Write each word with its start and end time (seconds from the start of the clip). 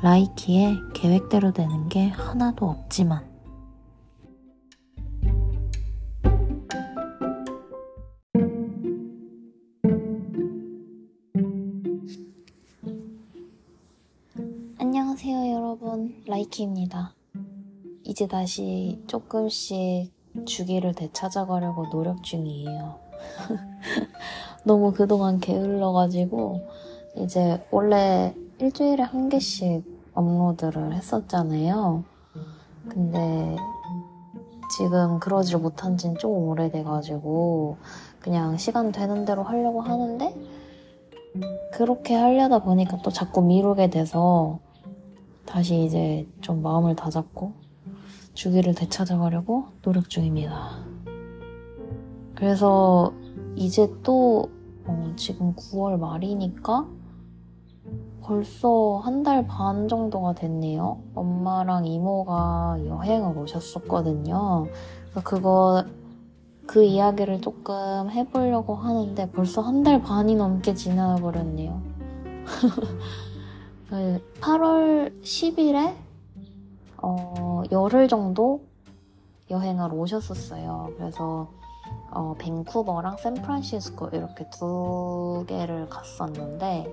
라이키에 0.00 0.76
계획대로 0.94 1.52
되는 1.52 1.88
게 1.88 2.06
하나도 2.06 2.66
없지만. 2.66 3.26
안녕하세요 14.78 15.50
여러분. 15.52 16.22
라이키입니다. 16.28 17.12
이제 18.04 18.28
다시 18.28 19.02
조금씩 19.08 20.12
주기를 20.46 20.94
되찾아가려고 20.94 21.90
노력 21.90 22.22
중이에요. 22.22 23.00
너무 24.64 24.92
그동안 24.92 25.40
게을러가지고 25.40 26.68
이제 27.16 27.60
원래 27.72 28.32
일주일에 28.60 29.04
한 29.04 29.28
개씩 29.28 29.84
업로드를 30.14 30.92
했었잖아요. 30.94 32.02
근데 32.88 33.56
지금 34.76 35.20
그러지를 35.20 35.60
못한 35.60 35.96
지는 35.96 36.18
조금 36.18 36.48
오래돼가지고 36.48 37.76
그냥 38.18 38.56
시간 38.56 38.90
되는 38.90 39.24
대로 39.24 39.44
하려고 39.44 39.80
하는데 39.80 40.34
그렇게 41.72 42.14
하려다 42.14 42.64
보니까 42.64 42.98
또 43.02 43.10
자꾸 43.10 43.42
미루게 43.42 43.90
돼서 43.90 44.58
다시 45.46 45.84
이제 45.84 46.26
좀 46.40 46.60
마음을 46.60 46.96
다잡고 46.96 47.52
주기를 48.34 48.74
되찾아가려고 48.74 49.66
노력 49.82 50.10
중입니다. 50.10 50.84
그래서 52.34 53.12
이제 53.54 53.88
또 54.02 54.50
어, 54.84 55.12
지금 55.16 55.54
9월 55.54 55.98
말이니까 55.98 56.86
벌써 58.32 59.00
한 59.02 59.22
달 59.22 59.46
반 59.46 59.88
정도가 59.88 60.34
됐네요. 60.34 60.98
엄마랑 61.14 61.86
이모가 61.86 62.76
여행을 62.84 63.38
오셨었거든요. 63.38 64.66
그거 65.24 65.82
그 66.66 66.84
이야기를 66.84 67.40
조금 67.40 68.10
해보려고 68.10 68.74
하는데 68.74 69.30
벌써 69.30 69.62
한 69.62 69.82
달 69.82 70.02
반이 70.02 70.34
넘게 70.36 70.74
지나버렸네요. 70.74 71.80
8월 74.42 75.22
10일에 75.22 75.94
어, 76.98 77.62
열흘 77.72 78.08
정도 78.08 78.60
여행을 79.50 79.94
오셨었어요. 79.94 80.90
그래서 80.98 81.48
어, 82.10 82.34
밴쿠버랑 82.38 83.16
샌프란시스코 83.16 84.08
이렇게 84.12 84.48
두 84.50 85.44
개를 85.48 85.88
갔었는데 85.88 86.92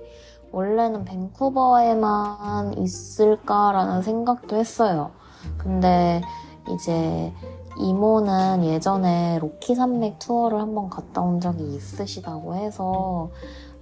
원래는 0.60 1.04
밴쿠버에만 1.04 2.78
있을까라는 2.78 4.00
생각도 4.00 4.56
했어요. 4.56 5.10
근데 5.58 6.22
이제 6.70 7.30
이모는 7.78 8.64
예전에 8.64 9.38
로키 9.38 9.74
산맥 9.74 10.18
투어를 10.18 10.58
한번 10.58 10.88
갔다 10.88 11.20
온 11.20 11.40
적이 11.40 11.74
있으시다고 11.74 12.54
해서 12.54 13.28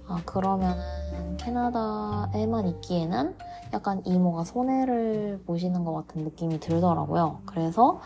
아 0.09 0.21
그러면은 0.25 0.83
캐나다에만 1.37 2.67
있기에는 2.67 3.37
약간 3.71 4.01
이모가 4.05 4.43
손해를 4.43 5.43
보시는 5.47 5.85
것 5.85 5.93
같은 5.93 6.25
느낌이 6.25 6.59
들더라고요. 6.59 7.39
그래서 7.45 8.01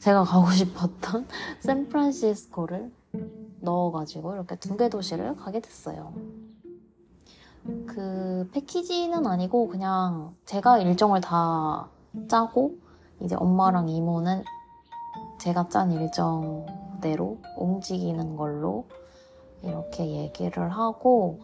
제가 0.00 0.24
가고 0.24 0.50
싶었던 0.52 1.26
샌프란시스코를 1.60 2.90
넣어가지고 3.60 4.36
이렇게 4.36 4.56
두 4.56 4.78
개 4.78 4.88
도시를 4.88 5.36
가게 5.36 5.60
됐어요. 5.60 6.14
그 7.86 8.48
패키지는 8.52 9.26
아니고 9.26 9.68
그냥 9.68 10.34
제가 10.44 10.78
일정을 10.78 11.20
다 11.20 11.88
짜고 12.28 12.76
이제 13.20 13.34
엄마랑 13.36 13.88
이모는 13.88 14.44
제가 15.38 15.68
짠 15.68 15.92
일정대로 15.92 17.38
움직이는 17.56 18.36
걸로 18.36 18.86
이렇게 19.62 20.06
얘기를 20.06 20.68
하고 20.70 21.40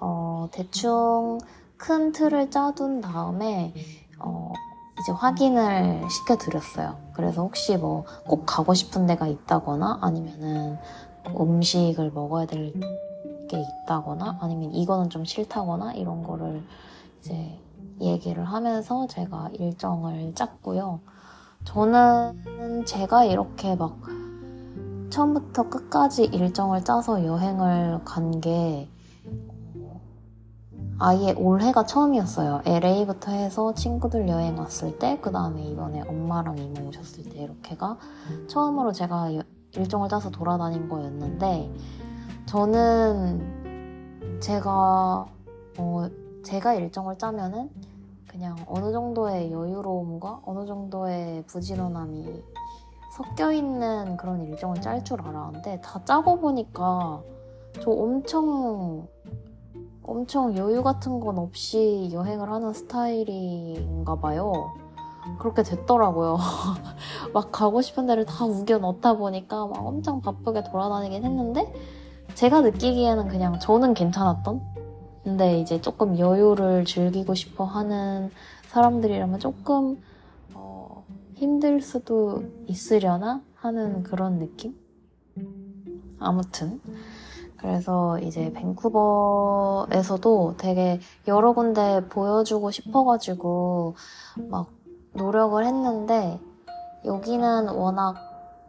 어, 0.00 0.48
대충 0.52 1.38
큰 1.76 2.12
틀을 2.12 2.50
짜둔 2.50 3.00
다음에 3.00 3.74
어, 4.18 4.52
이제 5.00 5.12
확인을 5.12 6.02
시켜드렸어요. 6.08 6.96
그래서 7.14 7.42
혹시 7.42 7.76
뭐 7.76 8.04
꼭 8.26 8.44
가고 8.46 8.74
싶은 8.74 9.06
데가 9.06 9.26
있다거나 9.26 9.98
아니면은 10.02 10.78
음식을 11.38 12.10
먹어야 12.12 12.46
될 12.46 12.72
게 13.48 13.60
있다거나 13.60 14.38
아니면 14.40 14.72
이거는 14.72 15.10
좀 15.10 15.24
싫다거나 15.24 15.94
이런 15.94 16.22
거를 16.22 16.62
이제 17.20 17.58
얘기를 18.00 18.44
하면서 18.44 19.06
제가 19.06 19.50
일정을 19.54 20.34
짰고요. 20.34 21.00
저는 21.64 22.84
제가 22.86 23.24
이렇게 23.24 23.74
막 23.74 23.98
처음부터 25.10 25.68
끝까지 25.68 26.24
일정을 26.24 26.84
짜서 26.84 27.24
여행을 27.24 28.00
간 28.04 28.40
게 28.40 28.88
아예 30.98 31.32
올해가 31.32 31.84
처음이었어요. 31.84 32.62
LA부터 32.64 33.30
해서 33.30 33.74
친구들 33.74 34.28
여행 34.28 34.58
왔을 34.58 34.98
때, 34.98 35.18
그 35.20 35.30
다음에 35.30 35.62
이번에 35.64 36.00
엄마랑 36.08 36.56
이모 36.56 36.88
오셨을 36.88 37.24
때 37.24 37.42
이렇게가 37.42 37.98
처음으로 38.46 38.92
제가 38.92 39.28
일정을 39.74 40.08
짜서 40.08 40.30
돌아다닌 40.30 40.88
거였는데, 40.88 41.70
저는 42.46 44.38
제가, 44.40 45.26
어, 45.78 46.08
제가 46.44 46.74
일정을 46.74 47.18
짜면은 47.18 47.68
그냥 48.28 48.56
어느 48.68 48.92
정도의 48.92 49.50
여유로움과 49.50 50.42
어느 50.44 50.64
정도의 50.64 51.42
부지런함이 51.48 52.44
섞여 53.16 53.50
있는 53.52 54.16
그런 54.16 54.44
일정을 54.44 54.80
짤 54.80 55.02
줄 55.02 55.20
알았는데, 55.22 55.80
다 55.80 56.00
짜고 56.04 56.38
보니까 56.38 57.20
저 57.82 57.90
엄청 57.90 59.08
엄청 60.04 60.56
여유 60.56 60.84
같은 60.84 61.18
건 61.18 61.38
없이 61.38 62.10
여행을 62.12 62.48
하는 62.48 62.72
스타일인가 62.72 64.20
봐요. 64.20 64.72
그렇게 65.40 65.64
됐더라고요. 65.64 66.38
막 67.34 67.50
가고 67.50 67.82
싶은 67.82 68.06
데를 68.06 68.24
다 68.24 68.44
우겨 68.44 68.78
넣다 68.78 69.14
보니까 69.16 69.66
막 69.66 69.84
엄청 69.84 70.20
바쁘게 70.20 70.62
돌아다니긴 70.70 71.24
했는데 71.24 71.72
제가 72.36 72.60
느끼기에는 72.60 73.28
그냥 73.28 73.58
저는 73.58 73.94
괜찮았던 73.94 74.60
근데 75.24 75.58
이제 75.58 75.80
조금 75.80 76.18
여유를 76.18 76.84
즐기고 76.84 77.34
싶어 77.34 77.64
하는 77.64 78.30
사람들이라면 78.68 79.40
조금 79.40 79.98
어, 80.52 81.02
힘들 81.34 81.80
수도 81.80 82.44
있으려나 82.66 83.40
하는 83.54 84.02
그런 84.02 84.38
느낌? 84.38 84.76
아무튼 86.18 86.78
그래서 87.56 88.18
이제 88.18 88.52
밴쿠버에서도 88.52 90.56
되게 90.58 91.00
여러 91.26 91.54
군데 91.54 92.06
보여주고 92.06 92.70
싶어가지고 92.70 93.94
막 94.50 94.68
노력을 95.14 95.64
했는데 95.64 96.38
여기는 97.06 97.70
워낙 97.70 98.25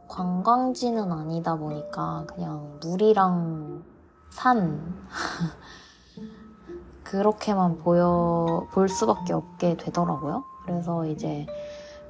관광지는 0.08 1.12
아니다 1.12 1.56
보니까 1.56 2.26
그냥 2.28 2.80
물이랑 2.82 3.84
산 4.30 4.96
그렇게만 7.04 7.78
보여 7.78 8.68
볼 8.72 8.90
수밖에 8.90 9.34
없게 9.34 9.78
되더라고요. 9.78 10.44
그래서 10.66 11.06
이제 11.06 11.46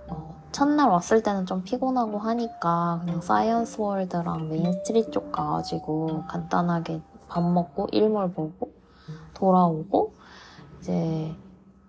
어, 0.08 0.42
첫날 0.52 0.90
왔을 0.90 1.22
때는 1.22 1.46
좀 1.46 1.64
피곤하고 1.64 2.18
하니까 2.18 3.02
그냥 3.04 3.22
사이언스 3.22 3.80
월드랑 3.80 4.50
메인 4.50 4.72
스트리트 4.74 5.12
쪽 5.12 5.32
가가지고 5.32 6.24
간단하게 6.28 7.02
밥 7.28 7.44
먹고 7.44 7.88
일몰 7.92 8.32
보고 8.32 8.72
돌아오고 9.34 10.14
이제 10.80 11.36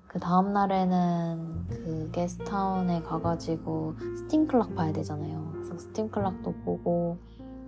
그 0.09 0.19
다음날에는 0.19 1.67
그 1.69 2.11
개스타운에 2.13 3.03
가가지고 3.03 3.95
steam 4.17 4.46
clock 4.46 4.75
봐야 4.75 4.93
되잖아요. 4.93 5.51
그래서 5.53 5.79
steam 5.79 6.11
clock도 6.11 6.55
보고 6.65 7.19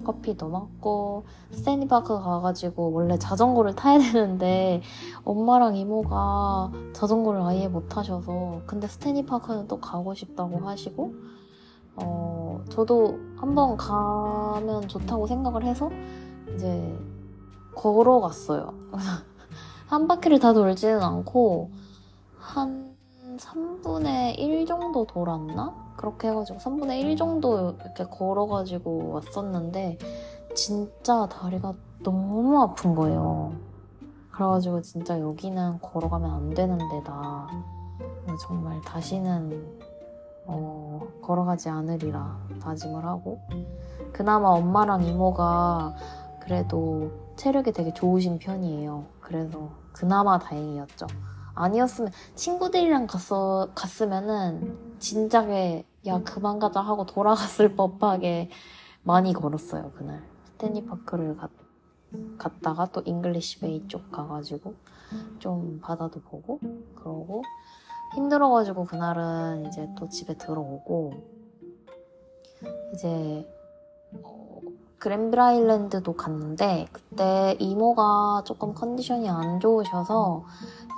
커피도 0.04 0.48
먹고 0.48 1.24
스탠리파크 1.50 2.18
가가지고 2.22 2.92
원래 2.92 3.18
자전거를 3.18 3.74
타야 3.74 3.98
되는데 3.98 4.80
엄마랑 5.24 5.76
이모가 5.76 6.72
자전거를 6.94 7.42
아예 7.42 7.68
못 7.68 7.88
타셔서 7.88 8.62
근데 8.66 8.88
스탠리파크는 8.88 9.68
또 9.68 9.78
가고 9.78 10.14
싶다고 10.14 10.66
하시고 10.66 11.14
어 11.96 12.64
저도 12.70 13.18
한번 13.36 13.76
가면 13.76 14.88
좋다고 14.88 15.26
생각을 15.26 15.64
해서 15.64 15.90
이제 16.54 16.98
걸어갔어요. 17.74 18.72
한 19.86 20.08
바퀴를 20.08 20.38
다 20.38 20.54
돌지는 20.54 21.02
않고 21.02 21.70
한 22.40 22.96
3분의 23.36 24.38
1 24.38 24.66
정도 24.66 25.06
돌았나? 25.06 25.74
그렇게 25.96 26.28
해가지고 26.28 26.58
3분의 26.58 27.00
1 27.00 27.16
정도 27.16 27.76
이렇게 27.80 28.04
걸어가지고 28.04 29.12
왔었는데 29.12 29.98
진짜 30.54 31.28
다리가 31.28 31.74
너무 32.02 32.60
아픈 32.60 32.94
거예요. 32.94 33.52
그래가지고 34.32 34.80
진짜 34.80 35.20
여기는 35.20 35.80
걸어가면 35.80 36.30
안 36.30 36.54
되는 36.54 36.78
데다. 36.78 37.46
정말 38.40 38.80
다시는 38.80 39.78
어, 40.46 41.00
걸어가지 41.22 41.68
않으리라 41.68 42.38
다짐을 42.62 43.04
하고 43.04 43.40
그나마 44.12 44.48
엄마랑 44.48 45.04
이모가 45.04 45.94
그래도 46.40 47.10
체력이 47.36 47.72
되게 47.72 47.92
좋으신 47.92 48.38
편이에요. 48.38 49.04
그래서 49.20 49.68
그나마 49.92 50.38
다행이었죠. 50.38 51.06
아니었으면 51.60 52.12
친구들이랑 52.34 53.06
갔어, 53.06 53.70
갔으면은 53.74 54.96
진작에 54.98 55.84
야 56.06 56.22
그만 56.22 56.58
가자 56.58 56.80
하고 56.80 57.06
돌아갔을 57.06 57.74
법하게 57.76 58.50
많이 59.02 59.32
걸었어요 59.32 59.92
그날. 59.92 60.22
스탠리 60.44 60.84
파크를 60.84 61.36
갔, 61.36 61.50
갔다가 62.38 62.86
또 62.86 63.02
잉글리시 63.04 63.60
베이 63.60 63.88
쪽 63.88 64.10
가가지고 64.10 64.74
좀 65.38 65.80
바다도 65.80 66.20
보고 66.20 66.58
그러고 66.94 67.42
힘들어가지고 68.14 68.84
그날은 68.84 69.66
이제 69.66 69.88
또 69.96 70.08
집에 70.08 70.36
들어오고 70.36 71.12
이제 72.94 73.48
어, 74.22 74.60
그랜빌 74.98 75.40
아일랜드도 75.40 76.14
갔는데 76.14 76.86
그때 76.92 77.56
이모가 77.58 78.42
조금 78.44 78.74
컨디션이 78.74 79.28
안 79.28 79.60
좋으셔서 79.60 80.44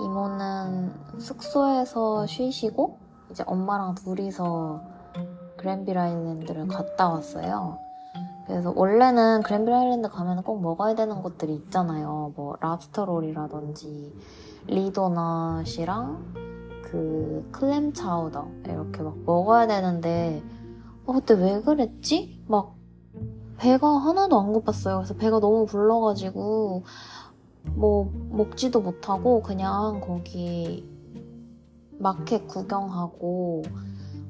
이모는 0.00 0.92
숙소에서 1.18 2.26
쉬시고 2.26 2.98
이제 3.30 3.44
엄마랑 3.46 3.94
둘이서 3.94 4.80
그랜빌 5.56 5.98
아일랜드를 5.98 6.66
갔다 6.66 7.08
왔어요. 7.08 7.78
그래서 8.46 8.72
원래는 8.74 9.42
그랜빌 9.42 9.72
아일랜드 9.72 10.08
가면 10.08 10.42
꼭 10.42 10.60
먹어야 10.60 10.94
되는 10.94 11.22
것들이 11.22 11.54
있잖아요. 11.54 12.32
뭐 12.36 12.56
랍스터 12.60 13.04
롤이라든지 13.04 14.14
리도넛이랑 14.66 16.34
그 16.82 17.48
클램 17.52 17.92
차우더 17.92 18.48
이렇게 18.64 19.02
막 19.02 19.16
먹어야 19.24 19.66
되는데 19.66 20.42
어, 21.06 21.12
그때 21.12 21.34
왜 21.34 21.60
그랬지? 21.62 22.44
막 22.48 22.74
배가 23.56 23.88
하나도 23.88 24.40
안 24.40 24.52
고팠어요. 24.52 24.96
그래서 24.96 25.14
배가 25.14 25.40
너무 25.40 25.66
불러가지고 25.66 26.82
뭐 27.64 28.10
먹지도 28.30 28.80
못하고 28.80 29.42
그냥 29.42 30.00
거기 30.00 30.88
마켓 31.98 32.46
구경하고 32.46 33.62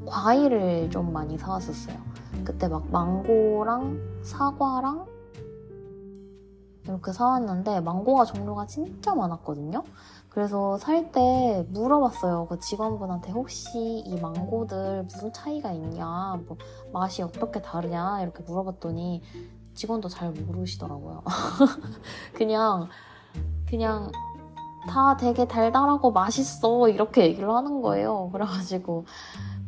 과일을 0.07 0.91
좀 0.91 1.13
많이 1.13 1.39
사왔었어요. 1.39 1.97
그때 2.45 2.69
막 2.69 2.91
망고랑 2.91 4.23
사과랑 4.23 5.07
이렇게 6.85 7.13
사왔는데 7.13 7.81
망고가 7.81 8.25
종류가 8.25 8.67
진짜 8.67 9.15
많았거든요. 9.15 9.85
그래서 10.29 10.79
살 10.79 11.13
때 11.13 11.67
물어봤어요. 11.71 12.47
그 12.49 12.59
직원분한테 12.59 13.33
혹시 13.33 14.03
이 14.05 14.19
망고들 14.21 15.05
무슨 15.05 15.33
차이가 15.33 15.73
있냐, 15.73 16.41
뭐 16.47 16.57
맛이 16.93 17.23
어떻게 17.23 17.61
다르냐 17.61 18.23
이렇게 18.23 18.43
물어봤더니 18.43 19.23
직원도 19.75 20.09
잘 20.09 20.33
모르시더라고요. 20.33 21.23
그냥 22.35 22.89
그냥 23.73 24.13
다 24.87 25.17
되게 25.17 25.49
달달하고 25.49 26.11
맛있어 26.13 26.91
이렇게 26.91 27.23
얘기를 27.25 27.49
하는 27.49 27.81
거예요. 27.81 28.29
그래가지고 28.31 29.07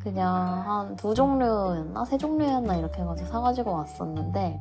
그냥 0.02 0.28
한 0.68 0.96
두 0.96 1.14
종류였나 1.14 2.04
세 2.04 2.18
종류였나 2.18 2.76
이렇게 2.76 3.00
해가지고 3.00 3.26
사가지고 3.30 3.72
왔었는데 3.72 4.60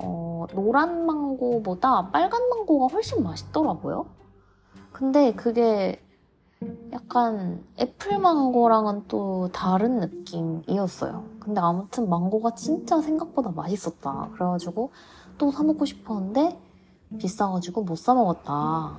어, 0.00 0.46
노란 0.54 1.04
망고보다 1.04 2.10
빨간 2.12 2.48
망고가 2.48 2.94
훨씬 2.94 3.24
맛있더라고요. 3.24 4.06
근데 4.92 5.34
그게 5.34 6.00
약간 6.92 7.64
애플 7.80 8.20
망고랑은 8.20 9.06
또 9.08 9.48
다른 9.52 9.98
느낌이었어요. 9.98 11.24
근데 11.40 11.60
아무튼 11.60 12.08
망고가 12.08 12.54
진짜 12.54 13.00
생각보다 13.00 13.50
맛있었다. 13.50 14.28
그래가지고 14.34 14.92
또 15.38 15.50
사먹고 15.50 15.84
싶었는데 15.84 16.67
비싸가지고 17.16 17.84
못 17.84 17.96
사먹었다. 17.96 18.98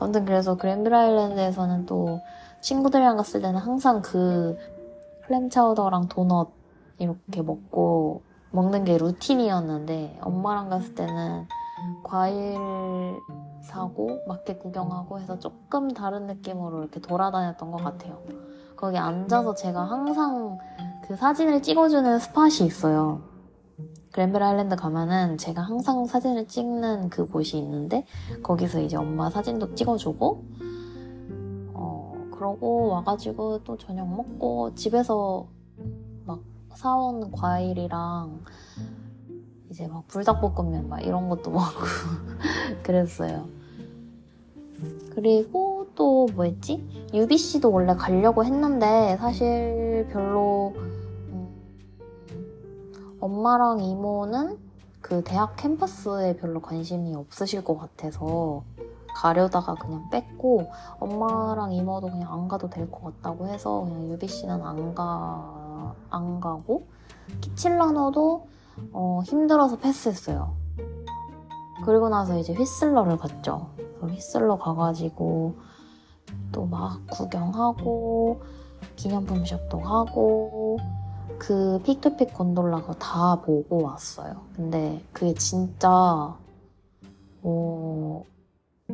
아무튼 0.00 0.24
그래서 0.24 0.56
그랜빌 0.56 0.94
아일랜드에서는 0.94 1.86
또 1.86 2.20
친구들이랑 2.60 3.16
갔을 3.16 3.40
때는 3.40 3.60
항상 3.60 4.02
그 4.02 4.56
플램 5.26 5.48
차우더랑 5.50 6.08
도넛 6.08 6.50
이렇게 6.98 7.42
먹고 7.42 8.22
먹는 8.50 8.84
게 8.84 8.98
루틴이었는데 8.98 10.18
엄마랑 10.22 10.68
갔을 10.68 10.94
때는 10.94 11.46
과일 12.02 12.56
사고 13.62 14.20
마켓 14.26 14.58
구경하고 14.60 15.20
해서 15.20 15.38
조금 15.38 15.92
다른 15.92 16.26
느낌으로 16.26 16.80
이렇게 16.80 17.00
돌아다녔던 17.00 17.70
것 17.70 17.82
같아요. 17.82 18.22
거기 18.76 18.98
앉아서 18.98 19.54
제가 19.54 19.82
항상 19.82 20.58
그 21.06 21.16
사진을 21.16 21.62
찍어주는 21.62 22.18
스팟이 22.18 22.66
있어요. 22.66 23.33
그랜벨 24.14 24.44
아일랜드 24.44 24.76
가면은 24.76 25.38
제가 25.38 25.60
항상 25.60 26.06
사진을 26.06 26.46
찍는 26.46 27.08
그 27.08 27.26
곳이 27.26 27.58
있는데 27.58 28.06
거기서 28.44 28.80
이제 28.80 28.96
엄마 28.96 29.28
사진도 29.28 29.74
찍어주고 29.74 30.44
어 31.72 32.28
그러고 32.30 32.90
와가지고 32.90 33.64
또 33.64 33.76
저녁 33.76 34.06
먹고 34.06 34.72
집에서 34.76 35.48
막 36.26 36.38
사온 36.74 37.32
과일이랑 37.32 38.38
이제 39.68 39.88
막 39.88 40.06
불닭볶음면 40.06 40.88
막 40.88 41.04
이런 41.04 41.28
것도 41.28 41.50
먹고 41.50 41.80
그랬어요. 42.84 43.48
그리고 45.10 45.88
또 45.96 46.28
뭐였지? 46.36 47.08
UBC도 47.12 47.68
원래 47.68 47.96
가려고 47.96 48.44
했는데 48.44 49.16
사실 49.18 50.06
별로 50.12 50.72
엄마랑 53.24 53.80
이모는 53.80 54.58
그 55.00 55.24
대학 55.24 55.56
캠퍼스에 55.56 56.36
별로 56.36 56.60
관심이 56.60 57.14
없으실 57.14 57.64
것 57.64 57.78
같아서 57.78 58.64
가려다가 59.14 59.74
그냥 59.76 60.10
뺐고 60.10 60.70
엄마랑 61.00 61.72
이모도 61.72 62.10
그냥 62.10 62.30
안 62.30 62.48
가도 62.48 62.68
될 62.68 62.90
것 62.90 63.02
같다고 63.02 63.46
해서 63.46 63.80
그냥 63.80 64.10
유비 64.10 64.28
씨는 64.28 64.60
안 64.62 64.94
가, 64.94 65.94
안 66.10 66.38
가고 66.38 66.86
키칠라노도 67.40 68.46
어, 68.92 69.22
힘들어서 69.24 69.78
패스했어요. 69.78 70.54
그리고 71.86 72.10
나서 72.10 72.36
이제 72.38 72.52
휘슬러를 72.52 73.16
갔죠. 73.16 73.68
휘슬러 74.02 74.58
가가지고 74.58 75.54
또 76.52 76.66
막 76.66 77.00
구경하고 77.10 78.42
기념품 78.96 79.46
숍도 79.46 79.78
하고 79.80 80.78
그 81.38 81.80
픽투픽 81.84 82.34
곤돌라가 82.34 82.94
다 82.98 83.40
보고 83.42 83.82
왔어요. 83.82 84.42
근데 84.54 85.04
그게 85.12 85.34
진짜 85.34 86.36
어, 87.42 88.24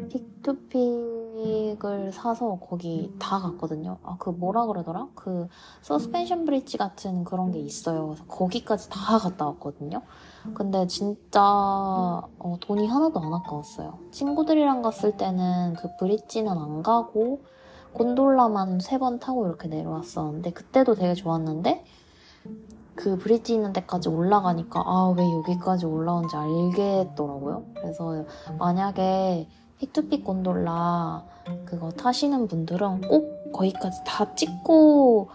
픽투픽을 0.08 2.12
사서 2.12 2.58
거기 2.60 3.12
다 3.18 3.38
갔거든요. 3.40 3.98
아, 4.02 4.16
그 4.18 4.30
뭐라 4.30 4.66
그러더라? 4.66 5.08
그 5.14 5.48
서스펜션 5.82 6.44
브릿지 6.44 6.78
같은 6.78 7.24
그런 7.24 7.50
게 7.52 7.58
있어요. 7.58 8.06
그래서 8.08 8.24
거기까지 8.26 8.88
다 8.90 9.18
갔다 9.18 9.46
왔거든요. 9.46 10.02
근데 10.54 10.86
진짜 10.86 11.40
어, 11.42 12.56
돈이 12.60 12.86
하나도 12.86 13.20
안 13.20 13.32
아까웠어요. 13.34 13.98
친구들이랑 14.12 14.82
갔을 14.82 15.16
때는 15.16 15.74
그 15.74 15.88
브릿지는 15.98 16.50
안 16.50 16.82
가고 16.82 17.42
곤돌라만 17.92 18.78
세 18.80 18.98
번 18.98 19.18
타고 19.18 19.46
이렇게 19.46 19.68
내려왔었는데 19.68 20.52
그때도 20.52 20.94
되게 20.94 21.14
좋았는데 21.14 21.84
그 22.94 23.16
브릿지 23.18 23.54
있는 23.54 23.72
데까지 23.72 24.08
올라가니까 24.08 24.82
아 24.84 25.14
왜 25.16 25.32
여기까지 25.32 25.86
올라온지 25.86 26.36
알겠더라고요. 26.36 27.64
그래서 27.74 28.24
만약에 28.58 29.48
픽투픽 29.78 30.24
곤돌라 30.24 31.24
그거 31.64 31.90
타시는 31.90 32.48
분들은 32.48 33.02
꼭 33.02 33.52
거기까지 33.52 34.00
다 34.04 34.34
찍고 34.34 35.28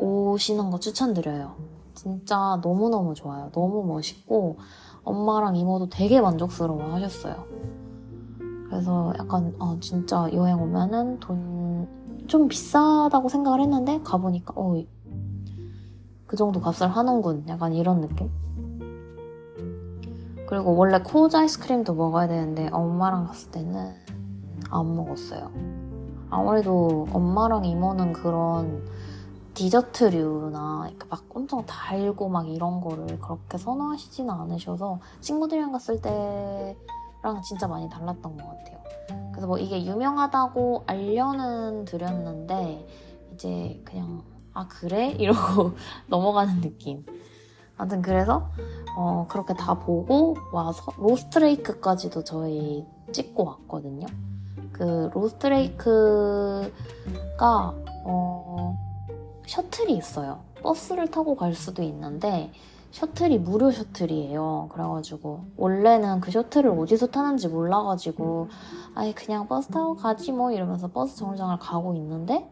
오시는 0.00 0.70
거 0.70 0.78
추천드려요. 0.78 1.54
진짜 1.94 2.58
너무너무 2.62 3.14
좋아요. 3.14 3.50
너무 3.52 3.84
멋있고 3.84 4.56
엄마랑 5.04 5.56
이모도 5.56 5.88
되게 5.88 6.20
만족스러워 6.20 6.94
하셨어요. 6.94 7.44
그래서 8.68 9.12
약간 9.18 9.54
어, 9.58 9.76
진짜 9.80 10.28
여행 10.32 10.60
오면은 10.60 11.20
돈 11.20 12.02
좀 12.26 12.48
비싸다고 12.48 13.28
생각을 13.28 13.60
했는데 13.60 14.00
가보니까 14.04 14.54
어, 14.56 14.82
그 16.32 16.36
정도 16.36 16.62
값을 16.62 16.88
하는군. 16.88 17.44
약간 17.48 17.74
이런 17.74 18.00
느낌? 18.00 18.30
그리고 20.48 20.74
원래 20.74 20.98
코즈 20.98 21.36
아이스크림도 21.36 21.92
먹어야 21.92 22.26
되는데 22.26 22.70
엄마랑 22.72 23.26
갔을 23.26 23.50
때는 23.50 23.92
안 24.70 24.96
먹었어요. 24.96 25.50
아무래도 26.30 27.06
엄마랑 27.12 27.66
이모는 27.66 28.14
그런 28.14 28.82
디저트류나 29.52 30.90
막 31.10 31.24
엄청 31.28 31.66
달고 31.66 32.30
막 32.30 32.48
이런 32.48 32.80
거를 32.80 33.20
그렇게 33.20 33.58
선호하시지는 33.58 34.30
않으셔서 34.30 35.00
친구들이랑 35.20 35.70
갔을 35.72 36.00
때 36.00 36.78
거랑 37.20 37.42
진짜 37.42 37.68
많이 37.68 37.90
달랐던 37.90 38.38
것 38.38 38.42
같아요. 38.42 38.78
그래서 39.32 39.46
뭐 39.46 39.58
이게 39.58 39.84
유명하다고 39.84 40.84
알려는 40.86 41.84
드렸는데 41.84 42.88
이제 43.34 43.78
그냥 43.84 44.31
아 44.54 44.68
그래 44.68 45.10
이러고 45.18 45.72
넘어가는 46.08 46.60
느낌. 46.60 47.04
아무튼 47.76 48.02
그래서 48.02 48.50
어, 48.96 49.26
그렇게 49.28 49.54
다 49.54 49.78
보고 49.78 50.36
와서 50.52 50.92
로스트레이크까지도 50.98 52.22
저희 52.24 52.86
찍고 53.12 53.44
왔거든요. 53.44 54.06
그 54.72 55.10
로스트레이크가 55.14 56.70
어, 58.04 58.78
셔틀이 59.46 59.96
있어요. 59.96 60.40
버스를 60.62 61.10
타고 61.10 61.34
갈 61.34 61.54
수도 61.54 61.82
있는데 61.82 62.52
셔틀이 62.92 63.38
무료 63.38 63.70
셔틀이에요. 63.70 64.68
그래가지고 64.72 65.46
원래는 65.56 66.20
그 66.20 66.30
셔틀을 66.30 66.70
어디서 66.78 67.06
타는지 67.08 67.48
몰라가지고 67.48 68.48
아예 68.94 69.12
그냥 69.12 69.48
버스 69.48 69.68
타고 69.68 69.96
가지 69.96 70.30
뭐 70.30 70.52
이러면서 70.52 70.88
버스 70.88 71.16
정류장을 71.16 71.58
가고 71.58 71.94
있는데 71.94 72.48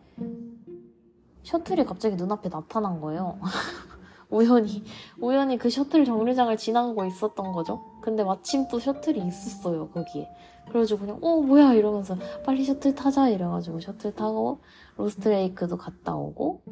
셔틀이 1.43 1.85
갑자기 1.85 2.17
눈앞에 2.17 2.49
나타난 2.49 3.01
거예요. 3.01 3.39
우연히 4.31 4.85
우연히 5.21 5.59
그 5.59 5.71
셔틀 5.71 6.05
정류장을 6.05 6.57
지나가고 6.57 7.05
있었던 7.05 7.53
거죠. 7.53 7.83
근데 8.01 8.23
마침 8.23 8.69
또 8.69 8.79
셔틀이 8.79 9.27
있었어요 9.27 9.89
거기에. 9.89 10.29
그래가지고 10.69 11.01
그냥 11.01 11.19
어 11.23 11.41
뭐야 11.41 11.73
이러면서 11.75 12.15
빨리 12.45 12.65
셔틀 12.65 12.95
타자 12.95 13.29
이래가지고 13.29 13.81
셔틀 13.81 14.15
타고 14.15 14.61
로스트레이크도 14.99 15.77
갔다 15.79 16.15
오고 16.15 16.63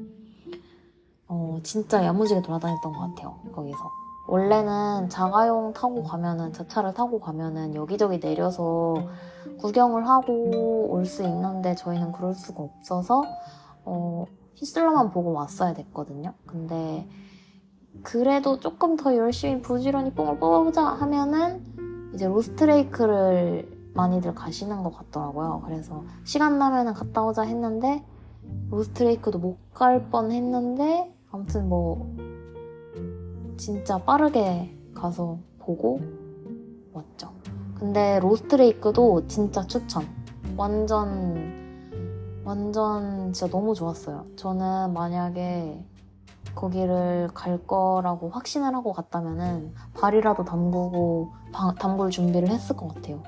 어 1.26 1.58
진짜 1.64 2.04
야무지게 2.04 2.42
돌아다녔던 2.42 2.92
것 2.92 2.98
같아요 3.00 3.40
거기서. 3.52 3.78
원래는 4.28 5.08
자가용 5.08 5.72
타고 5.72 6.02
가면은 6.04 6.52
저 6.52 6.66
차를 6.68 6.92
타고 6.92 7.18
가면은 7.18 7.74
여기저기 7.74 8.20
내려서 8.20 8.94
구경을 9.58 10.06
하고 10.06 10.86
올 10.90 11.06
수 11.06 11.22
있는데 11.24 11.74
저희는 11.74 12.12
그럴 12.12 12.34
수가 12.34 12.62
없어서 12.62 13.22
어 13.86 14.26
히슬러만 14.58 15.10
보고 15.12 15.32
왔어야 15.32 15.72
됐거든요. 15.72 16.34
근데 16.46 17.08
그래도 18.02 18.58
조금 18.58 18.96
더 18.96 19.16
열심히 19.16 19.60
부지런히 19.62 20.12
뽕을 20.12 20.38
뽑아보자 20.38 20.82
하면은 20.84 21.64
이제 22.14 22.26
로스트레이크를 22.26 23.76
많이들 23.94 24.34
가시는 24.34 24.82
것 24.82 24.94
같더라고요. 24.96 25.62
그래서 25.64 26.04
시간 26.24 26.58
나면은 26.58 26.92
갔다 26.94 27.24
오자 27.24 27.42
했는데 27.42 28.04
로스트레이크도 28.70 29.38
못 29.38 29.58
갈 29.74 30.10
뻔 30.10 30.32
했는데 30.32 31.14
아무튼 31.30 31.68
뭐 31.68 32.12
진짜 33.56 33.98
빠르게 33.98 34.76
가서 34.92 35.38
보고 35.60 36.00
왔죠. 36.92 37.32
근데 37.78 38.18
로스트레이크도 38.20 39.28
진짜 39.28 39.64
추천. 39.68 40.04
완전 40.56 41.67
완전 42.48 43.34
진짜 43.34 43.46
너무 43.52 43.74
좋았어요. 43.74 44.24
저는 44.36 44.94
만약에 44.94 45.84
거기를 46.54 47.28
갈 47.34 47.58
거라고 47.66 48.30
확신을 48.30 48.74
하고 48.74 48.94
갔다면은 48.94 49.74
발이라도 49.92 50.46
담그고 50.46 51.30
바, 51.52 51.74
담글 51.74 52.08
준비를 52.08 52.48
했을 52.48 52.74
것 52.74 52.88
같아요. 52.94 53.22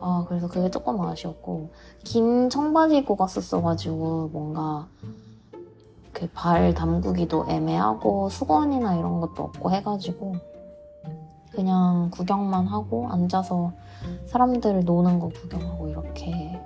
아 0.00 0.26
그래서 0.28 0.48
그게 0.48 0.70
조금 0.70 1.00
아쉬웠고 1.00 1.70
긴 2.04 2.50
청바지 2.50 2.98
입고 2.98 3.16
갔었어가지고 3.16 4.28
뭔가 4.34 4.86
그 6.12 6.28
발 6.34 6.74
담그기도 6.74 7.46
애매하고 7.48 8.28
수건이나 8.28 8.96
이런 8.96 9.20
것도 9.20 9.42
없고 9.44 9.70
해가지고 9.70 10.34
그냥 11.52 12.10
구경만 12.10 12.66
하고 12.66 13.08
앉아서 13.08 13.72
사람들 14.26 14.84
노는 14.84 15.20
거 15.20 15.28
구경하고 15.30 15.88
이렇게 15.88 16.60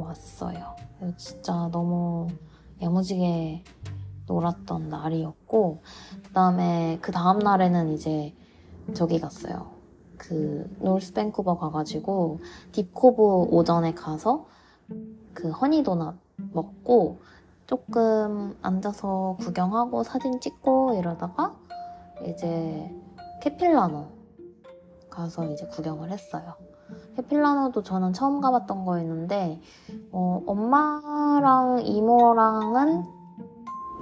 왔어요. 0.00 0.76
진짜 1.16 1.68
너무 1.70 2.28
야무지게 2.82 3.64
놀았던 4.26 4.88
날이었고 4.88 5.82
그다음에 6.24 6.98
그 7.00 7.12
다음 7.12 7.38
날에는 7.38 7.92
이제 7.92 8.34
저기 8.94 9.20
갔어요. 9.20 9.70
그 10.16 10.70
노스 10.80 11.14
밴쿠버 11.14 11.58
가가지고 11.58 12.40
딥코브 12.72 13.22
오전에 13.50 13.94
가서 13.94 14.46
그 15.34 15.50
허니도넛 15.50 16.14
먹고 16.52 17.20
조금 17.66 18.56
앉아서 18.62 19.36
구경하고 19.40 20.02
사진 20.02 20.40
찍고 20.40 20.94
이러다가 20.94 21.56
이제 22.26 22.94
캐필라노 23.42 24.08
가서 25.08 25.46
이제 25.46 25.66
구경을 25.66 26.10
했어요. 26.10 26.54
캐필라노도 27.16 27.82
저는 27.82 28.12
처음 28.12 28.40
가봤던 28.40 28.84
거였는데 28.84 29.60
어, 30.12 30.42
엄마랑 30.46 31.80
이모랑은 31.84 33.04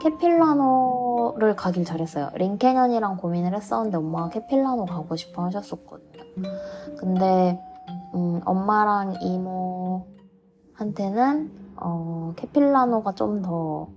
케필라노를 0.00 1.57
가길 1.57 1.85
잘했어요. 1.85 2.30
링캐년이랑 2.35 3.16
고민을 3.16 3.54
했었는데 3.54 3.97
엄마가 3.97 4.28
케필라노 4.28 4.85
가고 4.87 5.16
싶어 5.16 5.45
하셨었거든요. 5.45 6.23
근데 6.99 7.61
음, 8.14 8.40
엄마랑 8.45 9.16
이모한테는 10.78 11.50
어, 11.80 12.33
케필라노가 12.37 13.14
좀더 13.14 13.88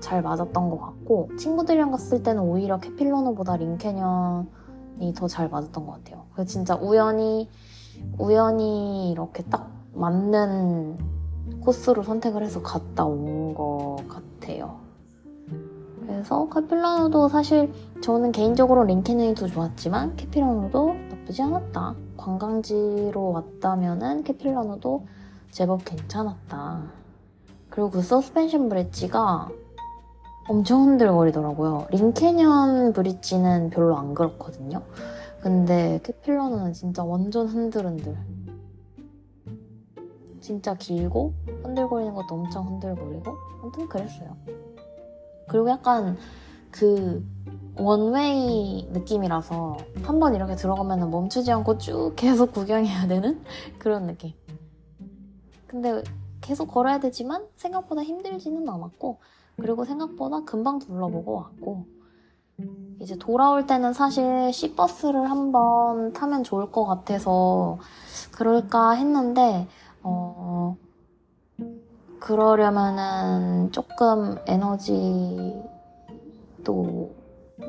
잘 0.00 0.22
맞았던 0.22 0.70
것 0.70 0.78
같고 0.80 1.28
친구들이랑 1.38 1.90
갔을 1.90 2.22
때는 2.22 2.42
오히려 2.42 2.78
케필라노보다 2.78 3.56
링캐년 3.56 4.48
이 5.00 5.12
더 5.14 5.28
잘 5.28 5.48
맞았던 5.48 5.86
것 5.86 5.92
같아요. 5.92 6.17
그 6.38 6.46
진짜 6.46 6.76
우연히 6.76 7.48
우연히 8.16 9.10
이렇게 9.10 9.42
딱 9.42 9.72
맞는 9.92 10.96
코스로 11.62 12.04
선택을 12.04 12.44
해서 12.44 12.62
갔다 12.62 13.04
온 13.04 13.54
것 13.54 13.96
같아요. 14.08 14.78
그래서 16.00 16.48
캐필라노도 16.48 17.28
사실 17.28 17.72
저는 18.02 18.30
개인적으로 18.30 18.84
린캐년도 18.84 19.48
좋았지만 19.48 20.14
캐필라노도 20.14 20.94
나쁘지 21.10 21.42
않았다. 21.42 21.96
관광지로 22.16 23.32
왔다면은 23.32 24.22
캐필라노도 24.22 25.06
제법 25.50 25.84
괜찮았다. 25.84 26.82
그리고 27.68 27.90
그 27.90 28.00
suspension 28.00 28.68
bridge가 28.68 29.48
엄청 30.48 30.82
흔들거리더라고요. 30.84 31.88
린캐년 31.90 32.92
bridge는 32.92 33.70
별로 33.70 33.96
안 33.96 34.14
그렇거든요. 34.14 34.82
근데 35.40 36.00
캐필라노는 36.02 36.72
진짜 36.72 37.04
완전 37.04 37.46
흔들흔들. 37.46 38.16
진짜 40.40 40.74
길고 40.74 41.34
흔들거리는 41.62 42.14
것도 42.14 42.34
엄청 42.34 42.66
흔들거리고 42.66 43.32
아무튼 43.62 43.88
그랬어요. 43.88 44.36
그리고 45.48 45.68
약간 45.68 46.16
그 46.70 47.24
원웨이 47.76 48.88
느낌이라서 48.92 49.76
한 50.02 50.18
번 50.20 50.34
이렇게 50.34 50.56
들어가면 50.56 51.10
멈추지 51.10 51.52
않고 51.52 51.78
쭉 51.78 52.12
계속 52.16 52.52
구경해야 52.52 53.06
되는 53.06 53.40
그런 53.78 54.06
느낌. 54.06 54.32
근데 55.66 56.02
계속 56.40 56.66
걸어야 56.66 56.98
되지만 56.98 57.46
생각보다 57.56 58.02
힘들지는 58.02 58.68
않았고 58.68 59.18
그리고 59.56 59.84
생각보다 59.84 60.44
금방 60.44 60.78
둘러보고 60.78 61.34
왔고 61.34 61.84
이제 63.00 63.16
돌아올 63.16 63.66
때는 63.66 63.92
사실 63.92 64.52
시버스를 64.52 65.30
한번 65.30 66.12
타면 66.12 66.44
좋을 66.44 66.72
것 66.72 66.84
같아서 66.84 67.78
그럴까 68.32 68.92
했는데 68.92 69.68
어 70.02 70.76
그러려면은 72.20 73.70
조금 73.72 74.36
에너지도 74.46 75.62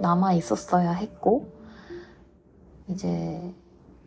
남아 0.01 0.33
있었어야 0.33 0.91
했고 0.91 1.47
이제 2.87 3.53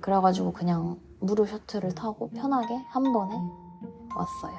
그래가지고 0.01 0.53
그냥 0.53 0.99
무료 1.21 1.47
셔틀을 1.47 1.95
타고 1.95 2.29
편하게 2.31 2.75
한 2.89 3.05
번에 3.05 3.35
왔어요. 4.17 4.57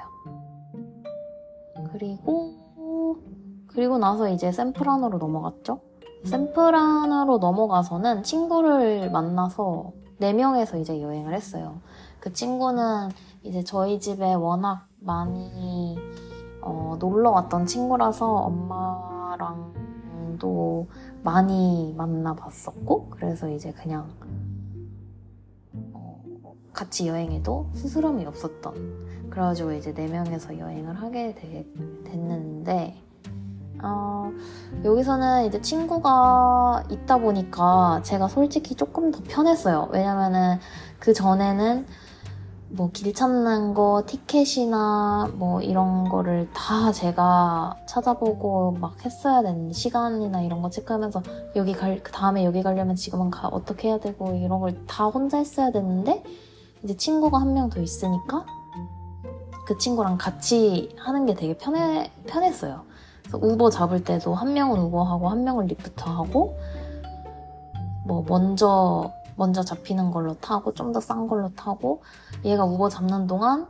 그리고 1.92 2.54
그리고 3.66 3.98
나서 3.98 4.28
이제 4.28 4.50
샌프란으로 4.50 5.18
넘어갔죠. 5.18 5.80
샌프란으로 6.24 7.38
넘어가서는 7.38 8.22
친구를 8.22 9.10
만나서 9.10 9.92
4명에서 10.20 10.80
이제 10.80 11.00
여행을 11.00 11.34
했어요. 11.34 11.80
그 12.20 12.32
친구는 12.32 13.10
이제 13.42 13.62
저희 13.62 14.00
집에 14.00 14.32
워낙 14.34 14.86
많이 15.00 15.98
어, 16.62 16.96
놀러 16.98 17.30
왔던 17.30 17.66
친구라서 17.66 18.26
엄마랑도 18.36 19.68
많이 21.22 21.92
만나봤었고, 21.94 23.10
그래서 23.10 23.50
이제 23.50 23.70
그냥 23.72 24.08
어, 25.92 26.22
같이 26.72 27.06
여행해도 27.06 27.68
스스럼이 27.74 28.24
없었던. 28.24 29.28
그래가지고 29.28 29.72
이제 29.72 29.92
4명에서 29.92 30.58
여행을 30.58 30.94
하게 30.94 31.34
되, 31.34 31.66
됐는데, 32.04 32.96
어, 32.96 33.03
여기서는 34.84 35.46
이제 35.46 35.60
친구가 35.60 36.84
있다 36.90 37.16
보니까 37.18 38.00
제가 38.02 38.28
솔직히 38.28 38.74
조금 38.74 39.10
더 39.10 39.20
편했어요. 39.26 39.88
왜냐면은 39.92 40.58
그 40.98 41.12
전에는 41.14 41.86
뭐 42.70 42.90
길 42.92 43.14
찾는 43.14 43.72
거, 43.74 44.02
티켓이나 44.04 45.30
뭐 45.34 45.60
이런 45.62 46.08
거를 46.08 46.48
다 46.52 46.90
제가 46.90 47.76
찾아보고 47.88 48.72
막 48.80 48.96
했어야 49.04 49.42
되는 49.42 49.72
시간이나 49.72 50.42
이런 50.42 50.60
거 50.60 50.70
체크하면서 50.70 51.22
여기 51.56 51.72
갈, 51.72 52.02
그 52.02 52.10
다음에 52.10 52.44
여기 52.44 52.62
가려면 52.64 52.96
지금은 52.96 53.30
가, 53.30 53.46
어떻게 53.48 53.88
해야 53.88 53.98
되고 54.00 54.34
이런 54.34 54.58
걸 54.60 54.74
다 54.86 55.06
혼자 55.06 55.38
했어야 55.38 55.70
되는데 55.70 56.24
이제 56.82 56.96
친구가 56.96 57.38
한 57.40 57.52
명 57.54 57.70
더 57.70 57.80
있으니까 57.80 58.44
그 59.66 59.78
친구랑 59.78 60.18
같이 60.18 60.94
하는 60.98 61.24
게 61.26 61.34
되게 61.34 61.56
편해, 61.56 62.10
편했어요. 62.26 62.82
우버 63.42 63.70
잡을 63.70 64.04
때도 64.04 64.34
한 64.34 64.52
명은 64.54 64.78
우버하고 64.80 65.28
한 65.28 65.44
명은 65.44 65.66
리프트하고 65.66 66.56
뭐 68.06 68.24
먼저 68.26 69.12
먼저 69.36 69.62
잡히는 69.62 70.10
걸로 70.10 70.34
타고 70.34 70.72
좀 70.74 70.92
더 70.92 71.00
싼 71.00 71.26
걸로 71.28 71.48
타고 71.54 72.02
얘가 72.44 72.64
우버 72.64 72.88
잡는 72.88 73.26
동안 73.26 73.66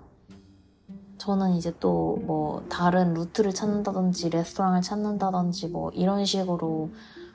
저는 1.18 1.52
이제 1.54 1.72
또 1.80 2.18
뭐 2.26 2.62
다른 2.68 3.14
루트를 3.14 3.52
찾는다든지 3.54 4.30
레스토랑을 4.30 4.82
찾는다든지 4.82 5.68
뭐 5.68 5.90
이런 5.90 6.24
식으로 6.24 6.90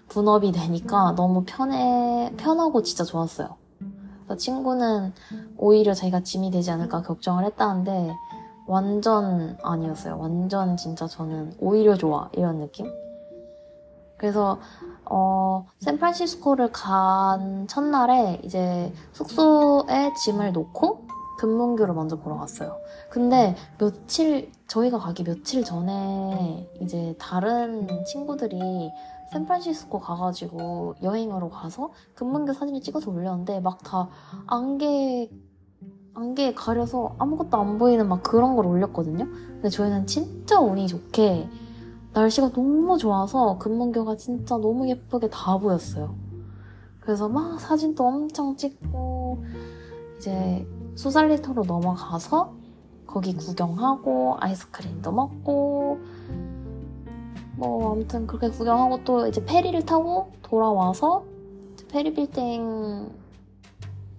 분업이 0.10 0.52
되니까 0.52 1.14
너무 1.16 1.44
편해 1.46 2.34
편하고 2.38 2.82
진짜 2.84 3.04
좋았어요. 3.04 3.58
친구는 4.38 5.14
오히려 5.58 5.94
자기가 5.94 6.22
짐이 6.22 6.52
되지 6.52 6.70
않을까 6.72 7.02
걱정을 7.02 7.46
했다는데 7.46 8.12
완전 8.70 9.58
아니었어요. 9.64 10.18
완전 10.20 10.78
진짜 10.78 11.08
저는 11.08 11.56
오히려 11.60 11.96
좋아 11.96 12.30
이런 12.34 12.60
느낌. 12.60 12.86
그래서 14.16 14.60
어, 15.06 15.66
샌프란시스코를 15.80 16.72
간 16.72 17.68
첫날에 17.68 18.40
이제 18.44 18.94
숙소에 19.14 20.14
짐을 20.24 20.52
놓고 20.54 21.08
금문교를 21.40 21.96
먼저 21.96 22.18
보러 22.18 22.36
갔어요. 22.38 22.78
근데 23.10 23.56
며칠, 23.80 24.52
저희가 24.68 25.00
가기 25.00 25.24
며칠 25.24 25.64
전에 25.64 26.70
이제 26.82 27.16
다른 27.18 27.88
친구들이 28.06 28.92
샌프란시스코 29.32 30.00
가가지고 30.00 30.96
여행으로 31.02 31.50
가서 31.50 31.92
금문교 32.16 32.54
사진을 32.54 32.82
찍어서 32.82 33.10
올렸는데 33.10 33.62
막 33.62 33.80
다 33.84 34.10
안개, 34.48 35.30
안개에 36.20 36.54
가려서 36.54 37.16
아무것도 37.18 37.56
안 37.56 37.78
보이는 37.78 38.06
막 38.08 38.22
그런 38.24 38.58
걸 38.58 38.66
올렸거든요. 38.66 39.26
근데 39.26 39.70
저희는 39.70 40.06
진짜 40.06 40.60
운이 40.60 40.88
좋게 40.88 41.50
날씨가 42.12 42.52
너무 42.52 42.98
좋아서 42.98 43.58
금문교가 43.58 44.18
진짜 44.18 44.58
너무 44.58 44.90
예쁘게 44.90 45.30
다 45.30 45.58
보였어요. 45.58 46.16
그래서 47.00 47.30
막 47.30 47.60
사진도 47.62 48.06
엄청 48.06 48.58
찍고 48.58 49.46
이제 50.18 50.68
수살리터로 50.96 51.64
넘어가서 51.64 52.54
거기 53.08 53.34
구경하고 53.34 54.36
아이스크림도 54.42 55.14
먹고 55.14 56.00
뭐 57.56 57.94
아무튼 57.94 58.28
그렇게 58.28 58.50
구경하고 58.50 59.06
또 59.06 59.26
이제 59.26 59.44
페리를 59.46 59.86
타고 59.86 60.32
돌아와서 60.42 61.24
페리 61.90 62.14
빌딩 62.14 63.10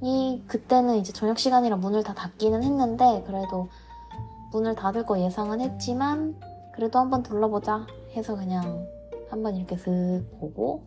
이 0.03 0.43
그때는 0.47 0.97
이제 0.97 1.13
저녁 1.13 1.39
시간이라 1.39 1.77
문을 1.77 2.03
다 2.03 2.15
닫기는 2.15 2.63
했는데 2.63 3.23
그래도 3.27 3.69
문을 4.53 4.75
닫을 4.75 5.05
거 5.05 5.21
예상은 5.21 5.61
했지만 5.61 6.37
그래도 6.73 6.99
한번 6.99 7.23
둘러보자 7.23 7.87
해서 8.15 8.35
그냥 8.35 8.87
한번 9.29 9.57
이렇게 9.57 9.77
슥 9.77 10.27
보고 10.41 10.83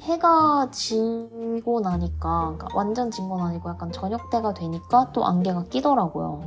해가 0.00 0.70
지고 0.70 1.80
나니까 1.80 2.54
그러니까 2.56 2.68
완전 2.74 3.10
진건 3.10 3.40
아니고 3.40 3.68
약간 3.68 3.92
저녁 3.92 4.30
때가 4.30 4.54
되니까 4.54 5.12
또 5.12 5.26
안개가 5.26 5.64
끼더라고요. 5.64 6.42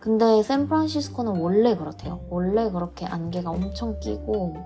근데 0.00 0.42
샌프란시스코는 0.42 1.40
원래 1.40 1.76
그렇대요. 1.76 2.20
원래 2.30 2.70
그렇게 2.70 3.06
안개가 3.06 3.50
엄청 3.50 4.00
끼고 4.00 4.56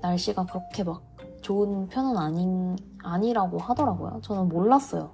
날씨가 0.00 0.46
그렇게 0.46 0.82
막 0.82 1.02
좋은 1.48 1.88
편은 1.88 2.18
아닌 2.18 2.76
아니라고 3.02 3.56
하더라고요. 3.56 4.20
저는 4.22 4.50
몰랐어요. 4.50 5.12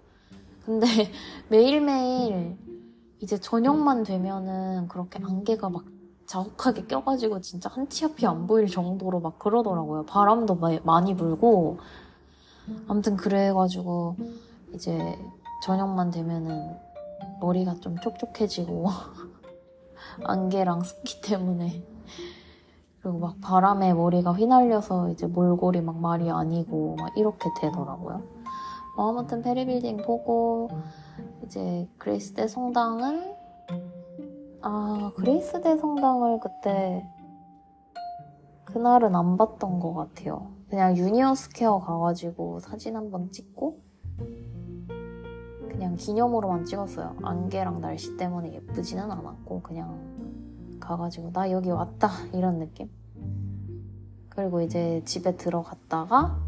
근데 0.64 0.84
매일매일 1.48 2.58
이제 3.20 3.38
저녁만 3.38 4.02
되면은 4.02 4.88
그렇게 4.88 5.20
안개가 5.22 5.68
막 5.70 5.84
자욱하게 6.26 6.86
껴가지고 6.86 7.40
진짜 7.40 7.70
한 7.72 7.88
치 7.88 8.04
앞이 8.04 8.26
안 8.26 8.48
보일 8.48 8.66
정도로 8.66 9.20
막 9.20 9.38
그러더라고요. 9.38 10.06
바람도 10.06 10.58
많이 10.82 11.14
불고 11.14 11.78
아무튼 12.88 13.16
그래가지고 13.16 14.16
이제 14.74 15.16
저녁만 15.62 16.10
되면은 16.10 16.76
머리가 17.40 17.74
좀 17.76 17.96
촉촉해지고 18.00 18.86
안개랑 20.24 20.82
습기 20.82 21.20
때문에 21.20 21.84
그리고 23.04 23.18
막 23.18 23.38
바람에 23.42 23.92
머리가 23.92 24.32
휘날려서 24.32 25.10
이제 25.10 25.26
몰골이 25.26 25.82
막 25.82 25.98
말이 25.98 26.30
아니고 26.30 26.96
막 26.98 27.14
이렇게 27.18 27.50
되더라고요. 27.60 28.22
뭐 28.96 29.10
아무튼 29.10 29.42
페리빌딩 29.42 29.98
보고 29.98 30.70
이제 31.44 31.86
그레이스 31.98 32.32
대성당은 32.32 33.34
아 34.62 35.12
그레이스 35.16 35.60
대성당을 35.60 36.40
그때 36.40 37.06
그날은 38.64 39.14
안 39.14 39.36
봤던 39.36 39.80
것 39.80 39.92
같아요. 39.92 40.46
그냥 40.70 40.96
유니언 40.96 41.34
스퀘어 41.34 41.80
가가지고 41.80 42.60
사진 42.60 42.96
한 42.96 43.10
번 43.10 43.30
찍고 43.30 43.80
그냥 45.68 45.96
기념으로만 45.96 46.64
찍었어요. 46.64 47.16
안개랑 47.22 47.82
날씨 47.82 48.16
때문에 48.16 48.54
예쁘지는 48.54 49.10
않았고 49.10 49.60
그냥 49.60 50.43
가가지고 50.84 51.32
나 51.32 51.50
여기 51.50 51.70
왔다 51.70 52.08
이런 52.32 52.58
느낌. 52.58 52.90
그리고 54.28 54.60
이제 54.60 55.02
집에 55.04 55.36
들어갔다가 55.36 56.40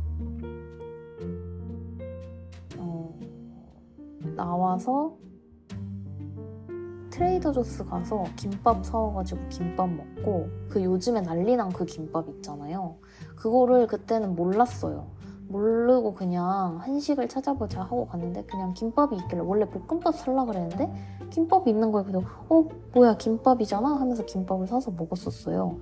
나와서 4.37 5.17
트레이더 7.11 7.53
조스 7.53 7.85
가서 7.87 8.25
김밥 8.37 8.85
사와가지고 8.85 9.49
김밥 9.49 9.89
먹고 9.89 10.49
그 10.69 10.85
요즘에 10.85 11.23
난리 11.23 11.57
난 11.57 11.71
그 11.71 11.87
김밥 11.87 12.29
있잖아요. 12.29 12.97
그거를 13.37 13.87
그때는 13.87 14.37
몰랐어요. 14.37 15.16
모르고 15.49 16.15
그냥 16.15 16.79
한식을 16.81 17.29
찾아보자 17.29 17.83
하고 17.83 18.07
갔는데 18.07 18.45
그냥 18.45 18.75
김밥이 18.75 19.17
있길래 19.19 19.41
원래 19.41 19.65
볶음밥 19.67 20.17
살라 20.17 20.45
그랬는데 20.45 20.91
김밥이 21.31 21.71
있는 21.71 21.93
거예요. 21.93 22.07
그래서 22.07 22.27
어 22.49 22.65
뭐야 22.95 23.17
김밥이잖아 23.17 23.89
하면서 23.89 24.25
김밥을 24.25 24.67
사서 24.67 24.93
먹었었어요. 24.93 25.77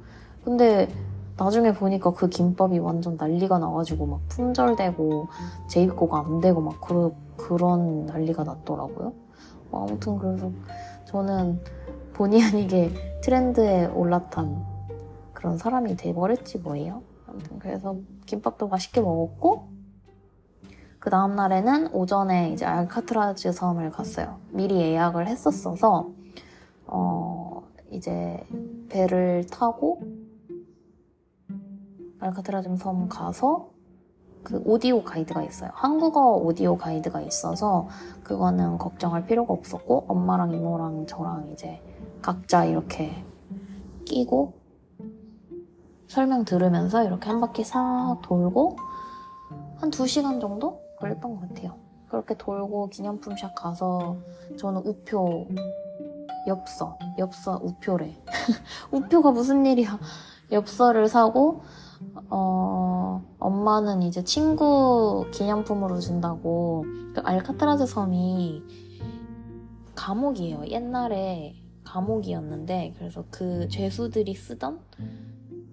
근데 0.44 0.88
나중에 1.36 1.72
보니까 1.72 2.12
그 2.12 2.28
김밥이 2.28 2.78
완전 2.78 3.16
난리가 3.16 3.58
나가지고 3.58 4.06
막 4.06 4.20
품절되고 4.28 5.28
재입고가 5.68 6.20
안 6.20 6.40
되고 6.40 6.60
막 6.60 6.80
그러, 6.80 7.10
그런 7.36 8.06
난리가 8.06 8.44
났더라고요. 8.44 9.12
뭐 9.70 9.82
아무튼 9.82 10.18
그래서 10.18 10.50
저는 11.06 11.60
본의 12.12 12.42
아니게 12.42 12.92
트렌드에 13.22 13.86
올라탄 13.86 14.64
그런 15.32 15.58
사람이 15.58 15.96
돼버렸지 15.96 16.58
뭐예요. 16.58 17.02
아무튼 17.34 17.58
그래서 17.58 17.96
김밥도 18.26 18.68
맛있게 18.68 19.00
먹었고 19.00 19.68
그 21.00 21.10
다음 21.10 21.34
날에는 21.34 21.92
오전에 21.92 22.52
이제 22.52 22.64
알카트라즈 22.64 23.52
섬을 23.52 23.90
갔어요. 23.90 24.38
미리 24.50 24.80
예약을 24.80 25.26
했었어서 25.26 26.10
어 26.86 27.62
이제 27.90 28.42
배를 28.88 29.46
타고 29.46 30.00
알카트라즈 32.20 32.76
섬 32.76 33.08
가서 33.08 33.70
그 34.44 34.62
오디오 34.64 35.02
가이드가 35.02 35.42
있어요. 35.42 35.70
한국어 35.74 36.36
오디오 36.36 36.76
가이드가 36.76 37.20
있어서 37.22 37.88
그거는 38.22 38.78
걱정할 38.78 39.26
필요가 39.26 39.52
없었고 39.52 40.04
엄마랑 40.06 40.52
이모랑 40.52 41.06
저랑 41.06 41.48
이제 41.52 41.82
각자 42.22 42.64
이렇게 42.64 43.24
끼고 44.04 44.63
설명 46.14 46.44
들으면서 46.44 47.02
이렇게 47.02 47.28
한 47.28 47.40
바퀴 47.40 47.64
싹 47.64 48.20
돌고 48.22 48.76
한두 49.78 50.06
시간 50.06 50.38
정도 50.38 50.80
걸렸던 51.00 51.34
것 51.34 51.48
같아요. 51.48 51.76
그렇게 52.08 52.36
돌고 52.36 52.90
기념품샵 52.90 53.56
가서 53.56 54.16
저는 54.56 54.82
우표 54.84 55.48
엽서 56.46 56.96
엽서 57.18 57.60
우표래 57.64 58.14
우표가 58.92 59.32
무슨 59.32 59.66
일이야 59.66 59.98
엽서를 60.52 61.08
사고 61.08 61.62
어, 62.30 63.20
엄마는 63.40 64.02
이제 64.02 64.22
친구 64.22 65.26
기념품으로 65.32 65.98
준다고 65.98 66.84
그 67.12 67.22
알카트라즈 67.24 67.86
섬이 67.86 68.62
감옥이에요. 69.96 70.66
옛날에 70.68 71.56
감옥이었는데 71.82 72.94
그래서 72.98 73.24
그 73.30 73.66
죄수들이 73.68 74.34
쓰던 74.34 74.78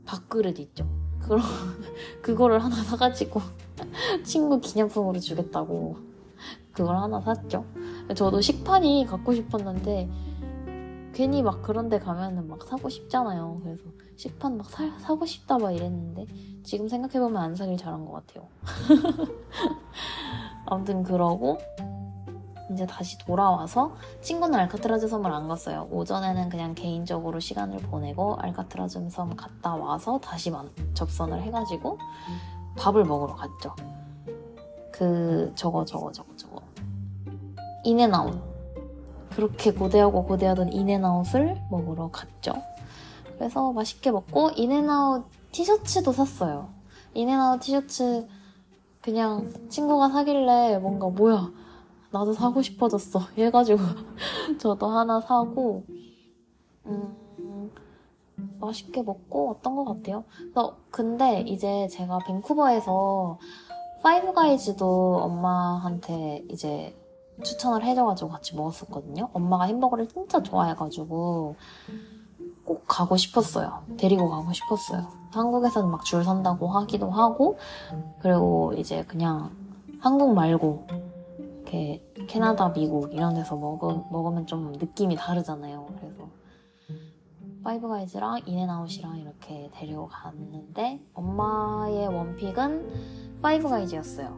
밥그릇 0.06 0.60
있죠. 0.60 0.88
그런 1.20 1.42
그거를 2.22 2.64
하나 2.64 2.76
사가지고 2.76 3.42
친구 4.24 4.60
기념품으로 4.60 5.20
주겠다고 5.20 5.98
그걸 6.72 6.98
하나 6.98 7.22
샀죠. 7.22 7.66
저도 8.16 8.42
식판이 8.42 9.06
갖고 9.08 9.34
싶었는데 9.34 10.10
괜히 11.14 11.44
막 11.44 11.62
그런데 11.62 12.00
가면은 12.00 12.48
막 12.48 12.64
사고 12.64 12.90
싶잖아요. 12.90 13.62
그래서 13.64 13.84
식판 14.16 14.58
막 14.58 14.70
사, 14.70 14.98
사고 15.00 15.26
싶다 15.26 15.58
막 15.58 15.72
이랬는데 15.72 16.26
지금 16.64 16.88
생각해보면 16.88 17.42
안 17.42 17.56
사길 17.56 17.78
잘한 17.78 18.06
것 18.06 18.14
같아요. 18.14 18.48
아무튼 20.66 21.04
그러고 21.04 21.58
이제 22.72 22.86
다시 22.86 23.18
돌아와서 23.20 23.96
친구는 24.22 24.58
알카트라즈 24.60 25.08
섬을 25.08 25.32
안 25.32 25.48
갔어요. 25.48 25.88
오전에는 25.92 26.50
그냥 26.50 26.74
개인적으로 26.74 27.40
시간을 27.40 27.80
보내고 27.80 28.36
알카트라즈 28.36 29.10
섬 29.10 29.36
갔다 29.36 29.76
와서 29.76 30.20
다시 30.20 30.52
접선을 30.94 31.42
해가지고 31.44 31.98
밥을 32.78 33.04
먹으러 33.06 33.36
갔죠. 33.36 33.76
그 34.92 35.52
저거 35.56 35.86
저거 35.86 36.12
저거 36.12 36.30
저거 36.36 36.62
인앤아웃 37.84 38.40
그렇게 39.32 39.72
고대하고 39.74 40.26
고대하던 40.26 40.74
인앤아웃을 40.74 41.62
먹으러 41.72 42.10
갔죠. 42.12 42.54
그래서 43.38 43.72
맛있게 43.72 44.12
먹고 44.12 44.52
인앤아웃 44.56 45.26
티셔츠도 45.52 46.12
샀어요. 46.12 46.70
인앤아웃 47.14 47.62
티셔츠 47.62 48.28
그냥 49.02 49.52
친구가 49.70 50.10
사길래 50.10 50.78
뭔가 50.78 51.08
뭐야 51.08 51.50
나도 52.12 52.34
사고 52.34 52.62
싶어졌어 52.62 53.20
해가지고 53.38 53.80
저도 54.60 54.88
하나 54.88 55.20
사고 55.22 55.84
음, 56.86 57.72
맛있게 58.60 59.02
먹었던 59.04 59.76
것 59.76 59.86
같아요. 59.86 60.24
그래서 60.38 60.78
근데 60.90 61.42
이제 61.42 61.88
제가 61.90 62.20
밴쿠버에서 62.28 63.40
파이브 64.04 64.34
가이즈도 64.34 65.20
엄마한테 65.24 66.44
이제 66.50 66.96
추천을 67.44 67.84
해줘가지고 67.84 68.30
같이 68.30 68.56
먹었었거든요. 68.56 69.30
엄마가 69.34 69.66
햄버거를 69.66 70.08
진짜 70.08 70.42
좋아해가지고 70.44 71.56
꼭 72.66 72.84
가고 72.88 73.16
싶었어요. 73.18 73.84
데리고 73.98 74.30
가고 74.30 74.52
싶었어요. 74.54 75.08
한국에서는 75.32 75.90
막 75.90 76.04
줄 76.04 76.24
선다고 76.24 76.68
하기도 76.68 77.10
하고, 77.10 77.58
그리고 78.22 78.74
이제 78.78 79.04
그냥 79.08 79.52
한국 80.00 80.34
말고, 80.34 80.86
이렇게 81.62 82.04
캐나다, 82.28 82.74
미국 82.74 83.14
이런 83.14 83.34
데서 83.36 83.56
먹으, 83.56 84.04
먹으면 84.12 84.46
좀 84.48 84.72
느낌이 84.74 85.16
다르잖아요. 85.16 85.88
그래서 86.00 86.30
파이브 87.64 87.88
가이즈랑 87.88 88.42
인앤아웃이랑 88.46 89.20
이렇게 89.20 89.70
데리고 89.74 90.08
갔는데, 90.08 91.00
엄마의 91.14 92.08
one 92.08 92.47
pick은 92.47 93.40
파이브 93.42 93.70
가이즈였어요. 93.70 94.38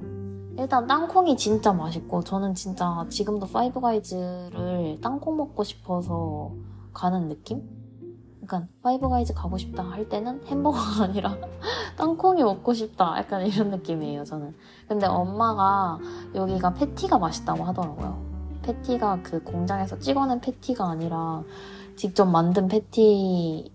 일단 0.58 0.86
땅콩이 0.86 1.36
진짜 1.38 1.74
맛있고 1.74 2.22
저는 2.24 2.54
진짜 2.54 3.06
지금도 3.10 3.48
파이브 3.48 3.80
가이즈를 3.80 5.00
땅콩 5.02 5.38
먹고 5.38 5.64
싶어서 5.64 6.52
가는 6.94 7.28
느낌? 7.28 7.83
그러니까 8.46 8.68
파이브가이즈 8.82 9.34
가고 9.34 9.58
싶다 9.58 9.84
할 9.84 10.08
때는 10.10 10.46
햄버거가 10.46 11.04
아니라 11.06 11.36
땅콩이 11.98 12.44
먹고 12.44 12.74
싶다. 12.74 13.18
약간 13.18 13.46
이런 13.46 13.70
느낌이에요 13.72 14.24
저는. 14.26 14.54
근데 14.88 15.06
엄마가 15.06 16.00
여기가 16.36 16.74
패티가 16.74 17.18
맛있다고 17.18 17.64
하더라고요. 17.64 18.22
패티가 18.64 19.20
그 19.24 19.44
공장에서 19.44 20.00
찍어낸 20.00 20.40
패티가 20.40 20.86
아니라 20.90 21.44
직접 21.96 22.26
만든 22.26 22.68
패티인 22.68 23.70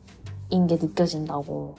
게 0.51 0.77
느껴진다고. 0.77 1.77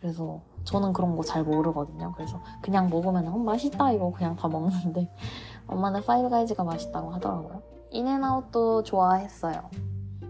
그래서 0.00 0.40
저는 0.64 0.92
그런 0.92 1.16
거 1.16 1.22
잘 1.22 1.42
모르거든요. 1.44 2.12
그래서 2.16 2.40
그냥 2.62 2.88
먹으면 2.90 3.26
어, 3.28 3.36
맛있다 3.38 3.92
이거 3.92 4.12
그냥 4.12 4.36
다 4.36 4.48
먹는데 4.48 5.10
엄마는 5.66 6.02
파이브가이즈가 6.04 6.64
맛있다고 6.64 7.10
하더라고요. 7.12 7.62
인앤아웃도 7.90 8.82
좋아했어요. 8.82 9.70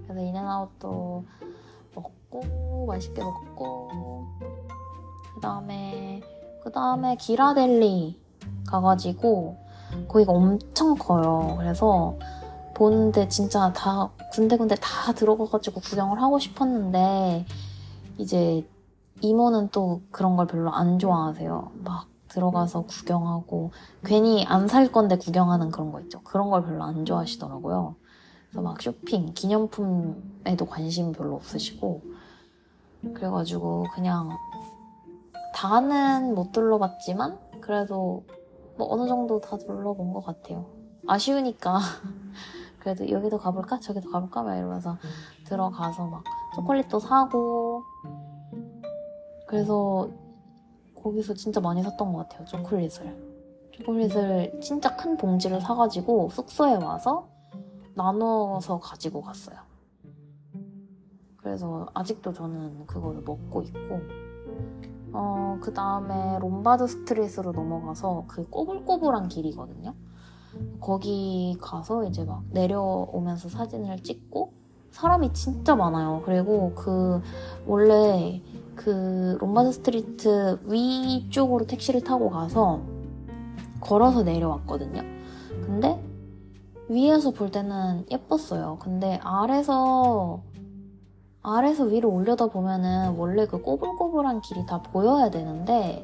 그래서 0.06 0.20
인앤아웃도 0.20 1.24
먹고 2.44 2.86
맛있게 2.86 3.22
먹고 3.22 4.26
그 5.34 5.40
다음에 5.40 6.22
그 6.62 6.72
다음에 6.72 7.16
기라델리 7.16 8.20
가가지고 8.66 9.56
거기가 10.08 10.32
엄청 10.32 10.94
커요. 10.96 11.54
그래서 11.58 12.16
보는데 12.74 13.28
진짜 13.28 13.72
다 13.72 14.10
군데군데 14.32 14.76
다 14.76 15.12
들어가가지고 15.12 15.80
구경을 15.80 16.20
하고 16.20 16.38
싶었는데 16.38 17.46
이제 18.18 18.66
이모는 19.20 19.68
또 19.70 20.00
그런 20.10 20.36
걸 20.36 20.46
별로 20.46 20.72
안 20.72 20.98
좋아하세요. 20.98 21.70
막 21.84 22.06
들어가서 22.28 22.82
구경하고 22.82 23.70
괜히 24.04 24.44
안 24.46 24.66
살 24.66 24.90
건데 24.90 25.16
구경하는 25.16 25.70
그런 25.70 25.92
거 25.92 26.00
있죠. 26.00 26.20
그런 26.22 26.50
걸 26.50 26.64
별로 26.64 26.82
안 26.82 27.04
좋아하시더라고요. 27.04 27.94
그래서 28.50 28.62
막 28.62 28.82
쇼핑, 28.82 29.32
기념품에도 29.34 30.66
관심 30.66 31.12
별로 31.12 31.36
없으시고 31.36 32.02
그래가지고 33.12 33.86
그냥 33.94 34.30
다는 35.54 36.34
못 36.34 36.52
둘러봤지만 36.52 37.38
그래도 37.60 38.24
뭐 38.76 38.92
어느 38.92 39.06
정도 39.06 39.40
다 39.40 39.56
둘러본 39.56 40.12
것 40.12 40.24
같아요. 40.24 40.66
아쉬우니까. 41.06 41.78
그래도 42.80 43.08
여기도 43.08 43.38
가볼까? 43.38 43.80
저기도 43.80 44.10
가볼까? 44.10 44.42
막 44.42 44.56
이러면서 44.56 44.98
들어가서 45.46 46.06
막 46.06 46.24
초콜릿도 46.54 46.98
사고. 46.98 47.82
그래서 49.46 50.08
거기서 51.02 51.34
진짜 51.34 51.60
많이 51.60 51.82
샀던 51.82 52.12
것 52.12 52.28
같아요 52.28 52.44
초콜릿을. 52.46 53.34
초콜릿을 53.72 54.60
진짜 54.60 54.96
큰 54.96 55.16
봉지를 55.16 55.60
사가지고 55.60 56.30
숙소에 56.30 56.76
와서 56.76 57.28
나눠서 57.94 58.80
가지고 58.80 59.22
갔어요. 59.22 59.56
그래서 61.44 61.86
아직도 61.92 62.32
저는 62.32 62.86
그거를 62.86 63.20
먹고 63.20 63.62
있고 63.62 64.00
어, 65.12 65.58
그 65.60 65.74
다음에 65.74 66.38
롬바드 66.40 66.86
스트릿으로 66.86 67.52
넘어가서 67.52 68.24
그 68.26 68.48
꼬불꼬불한 68.48 69.28
길이거든요. 69.28 69.94
거기 70.80 71.56
가서 71.60 72.04
이제 72.04 72.24
막 72.24 72.44
내려오면서 72.50 73.50
사진을 73.50 74.02
찍고 74.02 74.54
사람이 74.90 75.34
진짜 75.34 75.76
많아요. 75.76 76.22
그리고 76.24 76.72
그 76.74 77.20
원래 77.66 78.42
그 78.74 79.36
롬바드 79.38 79.72
스트리트 79.72 80.60
위쪽으로 80.64 81.66
택시를 81.66 82.00
타고 82.00 82.30
가서 82.30 82.80
걸어서 83.80 84.22
내려왔거든요. 84.22 85.02
근데 85.66 86.02
위에서 86.88 87.32
볼 87.32 87.50
때는 87.50 88.06
예뻤어요. 88.10 88.78
근데 88.80 89.20
아래서 89.22 90.42
아래서 91.46 91.84
위로 91.84 92.10
올려다 92.10 92.46
보면은 92.46 93.16
원래 93.18 93.46
그 93.46 93.60
꼬불꼬불한 93.60 94.40
길이 94.40 94.64
다 94.64 94.80
보여야 94.80 95.28
되는데 95.30 96.02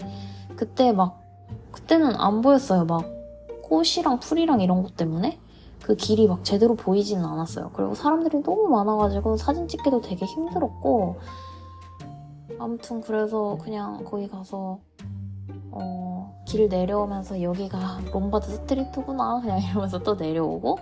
그때 0.55 0.92
막 0.92 1.22
그때는 1.72 2.14
안 2.16 2.42
보였어요. 2.42 2.85
막 2.85 3.05
꽃이랑 3.62 4.20
풀이랑 4.20 4.61
이런 4.61 4.83
것 4.83 4.96
때문에 4.96 5.40
그 5.83 5.96
길이 5.96 6.29
막 6.29 6.44
제대로 6.44 6.74
보이지는 6.74 7.24
않았어요. 7.24 7.70
그리고 7.72 7.94
사람들이 7.94 8.42
너무 8.42 8.68
많아가지고 8.68 9.38
사진 9.38 9.66
찍기도 9.66 10.03
되게 10.03 10.26
힘들었고 10.26 11.16
아무튼 12.59 13.00
그래서 13.00 13.57
그냥 13.62 14.05
거기 14.05 14.29
가서 14.29 14.79
어, 15.70 16.44
길 16.46 16.68
내려오면서 16.68 17.40
여기가 17.40 18.00
롬바드 18.12 18.50
스트리트구나 18.50 19.40
그냥 19.40 19.59
이러면서 19.64 20.00
또 20.00 20.16
내려오고 20.16 20.76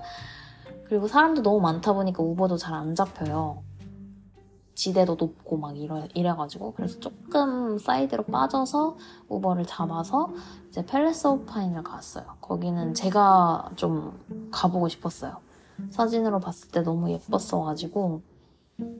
그리고 0.88 1.06
사람도 1.06 1.42
너무 1.42 1.60
많다 1.60 1.92
보니까 1.92 2.24
우버도 2.24 2.56
잘 2.56 2.74
안 2.74 2.96
잡혀요. 2.96 3.67
지대도 4.78 5.16
높고 5.16 5.56
막 5.56 5.76
이래, 5.76 6.06
이래가지고 6.14 6.74
그래서 6.74 7.00
조금 7.00 7.78
사이드로 7.78 8.22
빠져서 8.24 8.96
우버를 9.28 9.66
잡아서 9.66 10.28
이제 10.68 10.86
팰레스 10.86 11.26
오브 11.26 11.46
파인을 11.46 11.82
갔어요. 11.82 12.24
거기는 12.40 12.94
제가 12.94 13.72
좀 13.74 14.18
가보고 14.52 14.88
싶었어요. 14.88 15.38
사진으로 15.90 16.38
봤을 16.38 16.70
때 16.70 16.82
너무 16.82 17.10
예뻤어가지고 17.10 18.22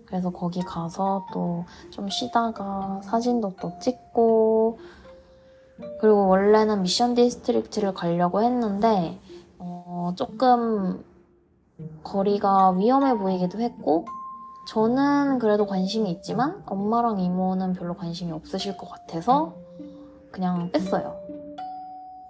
그래서 0.06 0.30
거기 0.30 0.60
가서 0.62 1.26
또 1.32 1.64
좀 1.90 2.08
쉬다가 2.08 3.00
사진도 3.04 3.54
또 3.60 3.72
찍고 3.80 4.78
그리고 6.00 6.26
원래는 6.26 6.82
미션 6.82 7.14
디스트릭트를 7.14 7.94
가려고 7.94 8.42
했는데 8.42 9.20
어, 9.58 10.12
조금 10.16 11.04
거리가 12.02 12.72
위험해 12.72 13.16
보이기도 13.16 13.60
했고 13.60 14.06
저는 14.68 15.38
그래도 15.38 15.64
관심이 15.64 16.11
있지만 16.11 16.62
엄마랑 16.66 17.20
이모는 17.20 17.72
별로 17.72 17.94
관심이 17.94 18.33
없으실 18.33 18.76
것 18.76 18.87
같아서 18.90 19.54
그냥 20.31 20.70
뺐어요. 20.70 21.16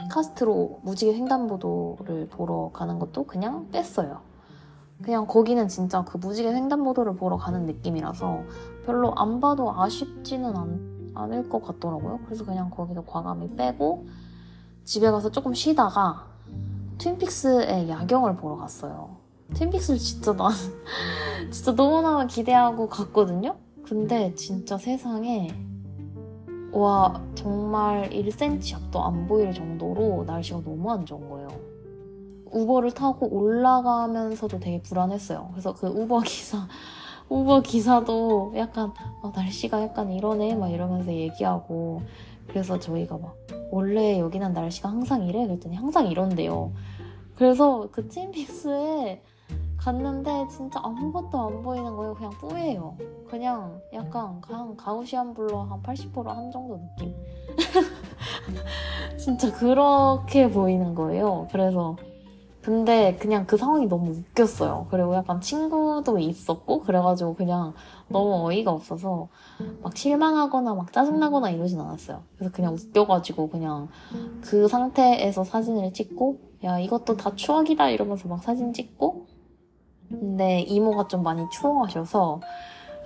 카스트로 0.08 0.78
무지개 0.82 1.14
횡단보도를 1.14 2.28
보러 2.28 2.70
가는 2.72 3.00
것도 3.00 3.24
그냥 3.24 3.68
뺐어요. 3.72 4.20
그냥 5.02 5.26
거기는 5.26 5.66
진짜 5.66 6.04
그 6.04 6.16
무지개 6.16 6.48
횡단보도를 6.48 7.16
보러 7.16 7.36
가는 7.38 7.66
느낌이라서 7.66 8.42
별로 8.86 9.12
안 9.16 9.40
봐도 9.40 9.72
아쉽지는 9.72 10.56
않, 10.56 11.12
않을 11.16 11.48
것 11.48 11.60
같더라고요. 11.64 12.20
그래서 12.26 12.44
그냥 12.44 12.70
거기서 12.70 13.04
과감히 13.04 13.50
빼고 13.56 14.06
집에 14.84 15.10
가서 15.10 15.32
조금 15.32 15.54
쉬다가 15.54 16.26
트윈픽스의 16.98 17.88
야경을 17.88 18.36
보러 18.36 18.54
갔어요. 18.54 19.17
트윈픽스를 19.54 19.98
진짜 19.98 20.36
난 20.36 20.52
진짜 21.50 21.74
너무나 21.74 22.26
기대하고 22.26 22.88
갔거든요. 22.88 23.56
근데 23.82 24.34
진짜 24.34 24.76
세상에 24.76 25.48
와 26.72 27.22
정말 27.34 28.10
1cm 28.10 28.76
앞도 28.76 29.02
안 29.02 29.26
보일 29.26 29.54
정도로 29.54 30.24
날씨가 30.26 30.62
너무 30.62 30.90
안 30.90 31.06
좋은 31.06 31.28
거예요. 31.28 31.48
우버를 32.50 32.92
타고 32.92 33.26
올라가면서도 33.28 34.60
되게 34.60 34.82
불안했어요. 34.82 35.48
그래서 35.52 35.74
그 35.74 35.86
우버 35.86 36.20
기사 36.20 36.66
우버 37.28 37.62
기사도 37.62 38.52
약간 38.56 38.92
어, 39.22 39.32
날씨가 39.34 39.82
약간 39.82 40.10
이러네 40.10 40.56
막 40.56 40.68
이러면서 40.68 41.12
얘기하고 41.12 42.02
그래서 42.46 42.78
저희가 42.78 43.18
막 43.18 43.36
원래 43.70 44.18
여기는 44.18 44.52
날씨가 44.52 44.88
항상 44.88 45.24
이래 45.24 45.46
그랬더니 45.46 45.76
항상 45.76 46.06
이런데요. 46.06 46.72
그래서 47.34 47.88
그 47.92 48.08
찐픽스에 48.08 49.22
갔는데 49.78 50.48
진짜 50.48 50.80
아무것도 50.82 51.38
안 51.38 51.62
보이는 51.62 51.96
거예요. 51.96 52.14
그냥 52.14 52.32
뿌예요. 52.32 52.96
그냥 53.28 53.80
약간 53.92 54.40
그냥 54.40 54.76
가우시안 54.76 55.32
블러 55.34 55.62
한 55.62 55.82
80%한 55.82 56.50
정도 56.50 56.78
느낌. 56.78 57.14
진짜 59.16 59.52
그렇게 59.52 60.50
보이는 60.50 60.94
거예요. 60.94 61.48
그래서 61.50 61.96
근데 62.60 63.16
그냥 63.16 63.46
그 63.46 63.56
상황이 63.56 63.86
너무 63.86 64.10
웃겼어요. 64.10 64.88
그리고 64.90 65.14
약간 65.14 65.40
친구도 65.40 66.18
있었고 66.18 66.80
그래가지고 66.80 67.34
그냥 67.34 67.72
너무 68.08 68.46
어이가 68.46 68.72
없어서 68.72 69.28
막 69.82 69.96
실망하거나 69.96 70.74
막 70.74 70.92
짜증나거나 70.92 71.50
이러진 71.50 71.80
않았어요. 71.80 72.20
그래서 72.36 72.52
그냥 72.52 72.74
웃겨가지고 72.74 73.48
그냥 73.48 73.88
그 74.42 74.68
상태에서 74.68 75.44
사진을 75.44 75.94
찍고 75.94 76.40
야 76.64 76.78
이것도 76.78 77.16
다 77.16 77.34
추억이다 77.34 77.88
이러면서 77.90 78.28
막 78.28 78.42
사진 78.42 78.72
찍고 78.72 79.27
근데 80.08 80.60
이모가 80.60 81.08
좀 81.08 81.22
많이 81.22 81.44
추워하셔서 81.50 82.40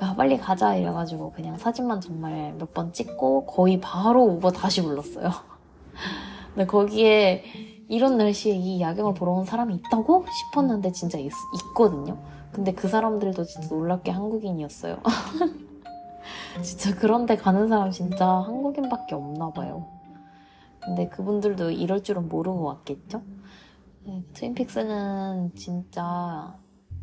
야 0.02 0.14
빨리 0.16 0.38
가자 0.38 0.74
이래가지고 0.76 1.32
그냥 1.32 1.56
사진만 1.58 2.00
정말 2.00 2.54
몇 2.58 2.72
번 2.72 2.92
찍고 2.92 3.46
거의 3.46 3.80
바로 3.80 4.24
우버 4.24 4.52
다시 4.52 4.82
불렀어요. 4.82 5.30
근데 6.54 6.66
거기에 6.66 7.44
이런 7.88 8.16
날씨에 8.16 8.54
이 8.54 8.80
야경을 8.80 9.14
보러 9.14 9.32
온 9.32 9.44
사람이 9.44 9.74
있다고 9.76 10.24
싶었는데 10.50 10.92
진짜 10.92 11.18
있, 11.18 11.30
있거든요. 11.70 12.18
근데 12.52 12.72
그 12.72 12.88
사람들도 12.88 13.44
진짜 13.44 13.68
놀랍게 13.74 14.10
한국인이었어요. 14.10 14.98
진짜 16.62 16.94
그런데 16.96 17.36
가는 17.36 17.68
사람 17.68 17.90
진짜 17.90 18.26
한국인밖에 18.28 19.14
없나 19.14 19.50
봐요. 19.50 19.86
근데 20.80 21.08
그분들도 21.08 21.70
이럴 21.70 22.02
줄은 22.02 22.28
모르고 22.28 22.62
왔겠죠? 22.64 23.22
네, 24.04 24.22
트윈픽스는 24.34 25.52
진짜 25.54 26.54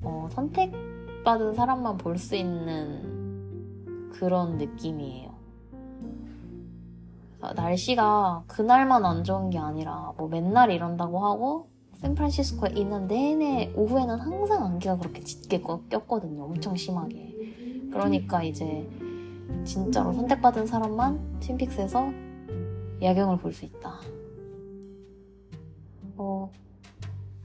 어, 0.02 0.28
선택받은 0.32 1.54
사람만 1.54 1.98
볼 1.98 2.18
수 2.18 2.36
있는 2.36 4.10
그런 4.14 4.58
느낌이에요. 4.58 5.30
아, 7.42 7.54
날씨가 7.54 8.44
그날만 8.48 9.06
안 9.06 9.24
좋은 9.24 9.50
게 9.50 9.58
아니라 9.58 10.14
뭐 10.18 10.28
맨날 10.28 10.72
이런다고 10.72 11.20
하고 11.26 11.70
샌프란시스코에 12.02 12.72
있는 12.76 13.08
내내 13.08 13.74
오후에는 13.76 14.20
항상 14.20 14.64
안개가 14.66 14.98
그렇게 14.98 15.22
짙게 15.22 15.62
꼈거든요. 15.62 16.44
엄청 16.44 16.76
심하게. 16.76 17.36
그러니까 17.92 18.44
이제 18.44 18.90
진짜로 19.64 20.14
선택받은 20.14 20.66
사람만 20.68 21.40
팀픽스에서 21.40 22.12
야경을 23.02 23.38
볼 23.38 23.54
수 23.54 23.66
있다. 23.66 24.00
어, 26.18 26.52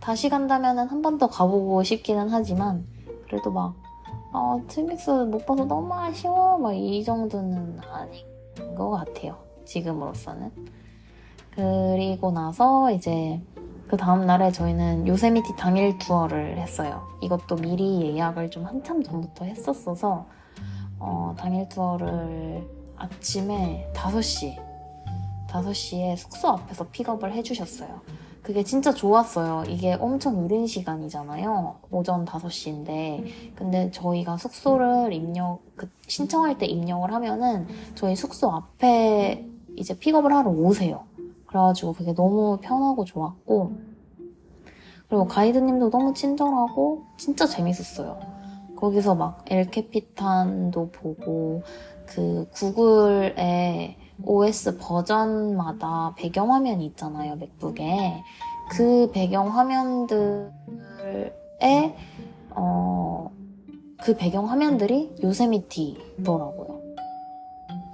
다시 0.04 0.28
간다면 0.28 0.78
한 0.78 1.02
번 1.02 1.18
더 1.18 1.28
가보고 1.28 1.82
싶기는 1.82 2.28
하지만 2.28 2.86
그래도 3.28 3.50
막 3.50 3.74
어, 4.32 4.60
팀픽스 4.68 5.10
못 5.10 5.46
봐서 5.46 5.64
너무 5.64 5.94
아쉬워 5.94 6.58
막 6.58 6.74
이 6.74 7.02
정도는 7.04 7.78
아닌 7.90 8.74
것 8.76 8.90
같아요. 8.90 9.36
지금으로서는. 9.64 10.50
그리고 11.54 12.30
나서 12.32 12.90
이제 12.90 13.40
그 13.88 13.96
다음날에 13.96 14.50
저희는 14.50 15.06
요세미티 15.06 15.56
당일 15.56 15.96
투어를 15.98 16.58
했어요. 16.58 17.06
이것도 17.22 17.56
미리 17.56 18.02
예약을 18.16 18.50
좀 18.50 18.64
한참 18.64 19.02
전부터 19.02 19.44
했었어서 19.44 20.26
어, 20.98 21.34
당일 21.38 21.68
투어를 21.68 22.68
아침에 22.96 23.90
5시, 23.94 24.56
5시에 25.48 26.16
숙소 26.16 26.48
앞에서 26.48 26.86
픽업을 26.90 27.32
해주셨어요. 27.32 28.00
그게 28.44 28.62
진짜 28.62 28.92
좋았어요. 28.92 29.64
이게 29.68 29.94
엄청 29.94 30.44
이른 30.44 30.66
시간이잖아요. 30.66 31.76
오전 31.90 32.26
5시인데. 32.26 33.24
근데 33.56 33.90
저희가 33.90 34.36
숙소를 34.36 35.14
입력, 35.14 35.60
그 35.76 35.88
신청할 36.06 36.58
때 36.58 36.66
입력을 36.66 37.10
하면은 37.10 37.66
저희 37.94 38.14
숙소 38.14 38.50
앞에 38.50 39.48
이제 39.76 39.98
픽업을 39.98 40.30
하러 40.30 40.50
오세요. 40.50 41.04
그래가지고 41.46 41.94
그게 41.94 42.14
너무 42.14 42.58
편하고 42.60 43.06
좋았고 43.06 43.72
그리고 45.08 45.26
가이드님도 45.26 45.88
너무 45.88 46.12
친절하고 46.12 47.04
진짜 47.16 47.46
재밌었어요. 47.46 48.20
거기서 48.76 49.14
막 49.14 49.42
엘케피탄도 49.48 50.90
보고 50.90 51.62
그 52.04 52.46
구글에 52.52 53.96
OS 54.22 54.78
버전마다 54.78 56.14
배경화면이 56.16 56.86
있잖아요, 56.86 57.36
맥북에. 57.36 58.22
그 58.70 59.10
배경화면들에, 59.12 60.54
어, 62.50 63.30
그 64.02 64.16
배경화면들이 64.16 65.16
요세미티더라고요. 65.22 66.80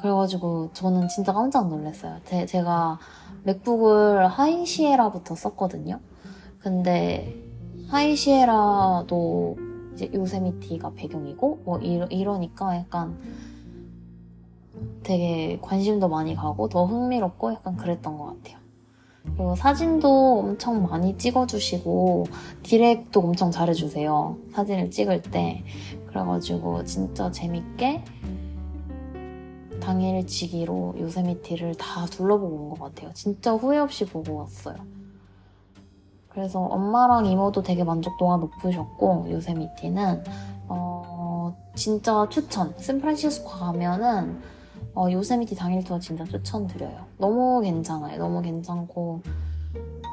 그래가지고 0.01 0.71
저는 0.73 1.09
진짜 1.09 1.33
깜짝 1.33 1.69
놀랐어요. 1.69 2.17
제, 2.25 2.47
제가 2.47 2.99
맥북을 3.45 4.27
하이시에라부터 4.29 5.35
썼거든요. 5.35 6.01
근데 6.59 7.35
하이시에라도 7.89 9.57
이제 9.95 10.11
요세미티가 10.15 10.93
배경이고 10.95 11.63
뭐 11.65 11.79
이러, 11.79 12.07
이러니까 12.07 12.77
약간 12.77 13.19
되게 15.03 15.59
관심도 15.63 16.09
많이 16.09 16.35
가고 16.35 16.69
더 16.69 16.85
흥미롭고 16.87 17.53
약간 17.53 17.77
그랬던 17.77 18.17
것 18.19 18.27
같아요. 18.27 18.59
그리고 19.25 19.55
사진도 19.55 20.41
엄청 20.41 20.83
많이 20.83 21.17
찍어주시고 21.19 22.27
디렉도 22.63 23.21
엄청 23.21 23.51
잘해주세요. 23.51 24.37
사진을 24.53 24.91
찍을 24.91 25.23
때. 25.23 25.63
그래가지고 26.09 26.85
진짜 26.85 27.31
재밌게 27.31 28.03
당일치기로 29.81 30.97
요세미티를 30.99 31.75
다 31.77 32.07
둘러보고 32.07 32.57
온 32.57 32.71
것 32.71 32.95
같아요. 32.95 33.13
진짜 33.15 33.53
후회 33.53 33.79
없이 33.79 34.05
보고 34.07 34.37
왔어요. 34.37 34.77
그래서 36.29 36.61
엄마랑 36.61 37.27
이모도 37.27 37.63
되게 37.63 37.83
만족도가 37.83 38.37
높으셨고 38.37 39.27
요세미티는 39.31 40.25
어, 40.69 41.57
진짜 41.75 42.27
추천. 42.31 42.75
샌프란시스코 42.79 43.49
가면은 43.49 44.41
어, 45.01 45.11
요세미티 45.11 45.55
당일 45.55 45.83
투어 45.83 45.99
진짜 45.99 46.27
추천드려요. 46.27 47.07
너무 47.17 47.63
괜찮아요. 47.63 48.19
너무 48.19 48.43
괜찮고 48.43 49.23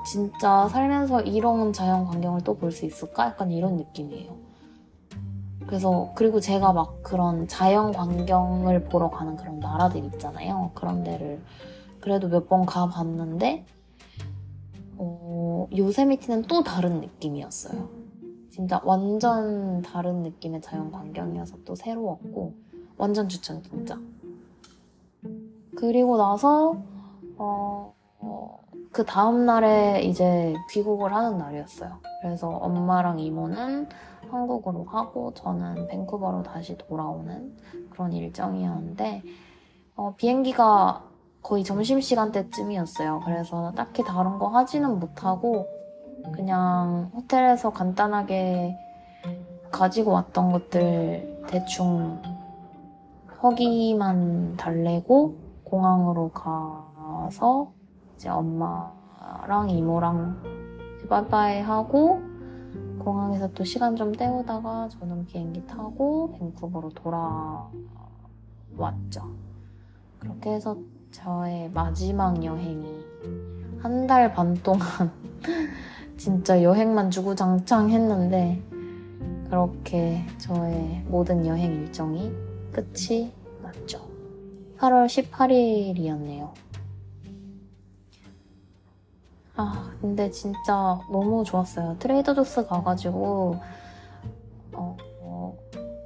진짜 0.06 0.70
살면서 0.70 1.24
이런 1.24 1.74
자연 1.74 2.06
광경을 2.06 2.46
또 2.46 2.54
볼 2.54 2.72
수 2.72 2.86
있을까? 2.86 3.26
약간 3.26 3.52
이런 3.52 3.76
느낌이에요. 3.76 4.34
그래서 5.66 6.14
그리고 6.16 6.40
제가 6.40 6.72
막 6.72 7.04
그런 7.04 7.50
자연 7.50 7.92
광경을 7.92 8.86
보러 8.86 9.10
가는 9.10 9.36
그런 9.36 9.60
나라들 9.60 10.06
있잖아요. 10.06 10.72
그런 10.74 11.04
데를 11.04 11.42
그래도 12.00 12.30
몇 12.30 12.48
번 12.48 12.66
가봤는데 12.66 13.66
어, 14.96 15.68
요세미티는 15.76 16.44
또 16.44 16.64
다른 16.64 17.02
느낌이었어요. 17.02 17.90
진짜 18.50 18.80
완전 18.86 19.82
다른 19.82 20.24
느낌의 20.24 20.62
자연 20.62 20.94
광경이어서 20.94 21.58
또 21.66 21.76
새로웠고 21.76 22.54
완전 22.98 23.28
추천 23.28 23.62
진짜. 23.64 24.00
그리고 25.78 26.18
나서 26.18 26.76
어, 27.38 27.94
어, 28.20 28.60
그 28.92 29.06
다음 29.06 29.46
날에 29.46 30.02
이제 30.02 30.56
귀국을 30.72 31.14
하는 31.14 31.38
날이었어요. 31.38 32.00
그래서 32.22 32.50
엄마랑 32.50 33.20
이모는 33.20 33.88
한국으로 34.30 34.86
가고 34.86 35.34
저는 35.36 35.88
밴쿠버로 35.88 36.44
다시 36.44 36.78
돌아오는 36.78 37.56
그런 37.92 38.12
일정이었는데 38.12 39.22
어, 39.96 40.14
비행기가 40.18 41.04
거의 41.44 41.64
점심시간 41.64 42.32
때쯤이었어요. 42.32 43.22
그래서 43.24 43.72
딱히 43.76 44.04
다른 44.04 44.40
거 44.40 44.48
하지는 44.48 45.00
못하고 45.00 45.68
그냥 46.34 47.12
호텔에서 47.14 47.72
간단하게 47.72 48.76
가지고 49.72 50.12
왔던 50.12 50.52
것들 50.52 51.46
대충 51.48 52.20
허기만 53.44 54.58
달래고 54.58 55.47
공항으로 55.70 56.30
가서 56.30 57.72
이제 58.16 58.30
엄마랑 58.30 59.70
이모랑 59.70 60.42
빠빠이 61.10 61.62
하고 61.62 62.22
공항에서 63.00 63.52
또 63.54 63.64
시간 63.64 63.96
좀 63.96 64.12
때우다가 64.14 64.90
저는 64.90 65.26
비행기 65.26 65.66
타고 65.68 66.32
밴쿠버로 66.38 66.90
돌아왔죠. 66.90 67.72
그렇게 70.20 70.52
해서 70.52 70.78
저의 71.12 71.70
마지막 71.72 72.44
여행이 72.44 73.06
한 73.80 74.08
달 74.08 74.34
반 74.34 74.54
동안 74.56 75.12
진짜 76.18 76.62
여행만 76.64 77.12
주구장창 77.12 77.90
했는데 77.90 78.62
그렇게 79.50 80.26
저의 80.38 81.04
모든 81.08 81.46
여행 81.46 81.74
일정이 81.74 82.32
끝이 82.72 83.32
났죠. 83.62 84.07
8월 84.78 85.08
18일이었네요. 85.08 86.52
아, 89.56 89.92
근데 90.00 90.30
진짜 90.30 91.00
너무 91.12 91.44
좋았어요. 91.44 91.96
트레이더 91.98 92.36
조스 92.36 92.68
가가지고, 92.68 93.60
어, 94.74 94.98
어, 95.22 95.58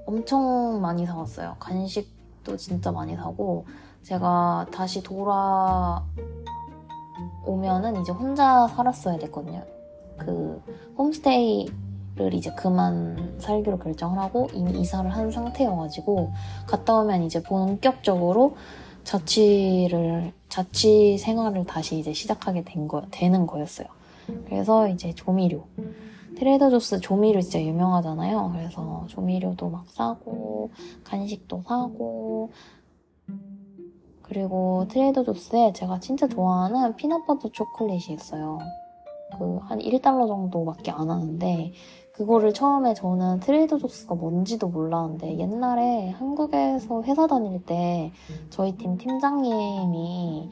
엄청 0.05 0.79
많이 0.81 1.05
사왔어요. 1.05 1.57
간식도 1.59 2.55
진짜 2.55 2.91
많이 2.91 3.15
사고, 3.15 3.65
제가 4.03 4.67
다시 4.71 5.03
돌아오면은 5.03 6.05
이제 8.01 8.13
혼자 8.13 8.67
살았어야 8.69 9.17
됐거든요. 9.17 9.65
그, 10.17 10.61
홈스테이 10.97 11.67
를 12.15 12.33
이제 12.33 12.51
그만 12.55 13.35
살기로 13.39 13.79
결정을 13.79 14.19
하고, 14.19 14.47
이미 14.53 14.81
이사를 14.81 15.09
한 15.09 15.31
상태여가지고, 15.31 16.31
갔다 16.67 16.99
오면 16.99 17.23
이제 17.23 17.41
본격적으로 17.41 18.55
자취를 19.05 20.33
자취 20.49 21.17
생활을 21.17 21.65
다시 21.65 21.97
이제 21.99 22.11
시작하게 22.11 22.63
된 22.63 22.87
거, 22.87 23.03
되는 23.11 23.47
거였어요. 23.47 23.87
그래서 24.45 24.89
이제 24.89 25.13
조미료. 25.13 25.63
트레이더 26.37 26.69
조스 26.69 26.99
조미료 26.99 27.41
진짜 27.41 27.61
유명하잖아요. 27.61 28.51
그래서 28.53 29.05
조미료도 29.07 29.69
막 29.69 29.85
사고, 29.89 30.71
간식도 31.05 31.63
사고, 31.65 32.51
그리고 34.21 34.85
트레이더 34.89 35.23
조스에 35.23 35.73
제가 35.73 35.99
진짜 35.99 36.27
좋아하는 36.27 36.95
peanut 36.95 37.22
butter 37.22 37.49
초콜릿이 37.51 38.13
있어요. 38.13 38.59
그 39.37 39.59
한 39.67 39.79
1달러 39.79 40.27
정도밖에 40.27 40.91
안 40.91 41.09
하는데, 41.09 41.73
그거를 42.13 42.53
처음에 42.53 42.93
저는 42.93 43.39
트레이더 43.39 43.77
조스가 43.77 44.15
뭔지도 44.15 44.67
몰랐는데 44.67 45.37
옛날에 45.39 46.09
한국에서 46.11 47.01
회사 47.03 47.25
다닐 47.25 47.63
때 47.65 48.11
저희 48.49 48.75
팀 48.77 48.97
팀장님이 48.97 50.49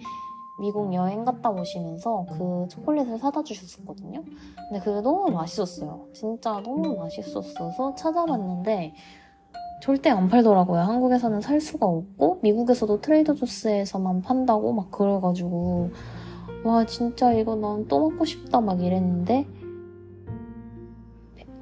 미국 0.61 0.93
여행 0.93 1.23
갔다 1.23 1.49
오시면서 1.49 2.25
그 2.31 2.67
초콜릿을 2.69 3.17
사다 3.19 3.43
주셨었거든요. 3.43 4.23
근데 4.69 4.83
그게 4.83 5.01
너무 5.01 5.29
맛있었어요. 5.31 6.05
진짜 6.13 6.61
너무 6.63 6.95
맛있었어서 6.97 7.95
찾아봤는데 7.95 8.93
절대 9.81 10.09
안 10.09 10.27
팔더라고요. 10.27 10.81
한국에서는 10.81 11.39
살 11.39 11.61
수가 11.61 11.85
없고 11.85 12.39
미국에서도 12.41 12.99
트레이더 12.99 13.33
조스에서만 13.35 14.21
판다고 14.21 14.73
막 14.73 14.91
그래가지고 14.91 15.91
와 16.65 16.85
진짜 16.85 17.31
이거 17.31 17.55
난 17.55 17.87
또 17.87 18.09
먹고 18.09 18.25
싶다 18.25 18.59
막 18.59 18.81
이랬는데 18.81 19.47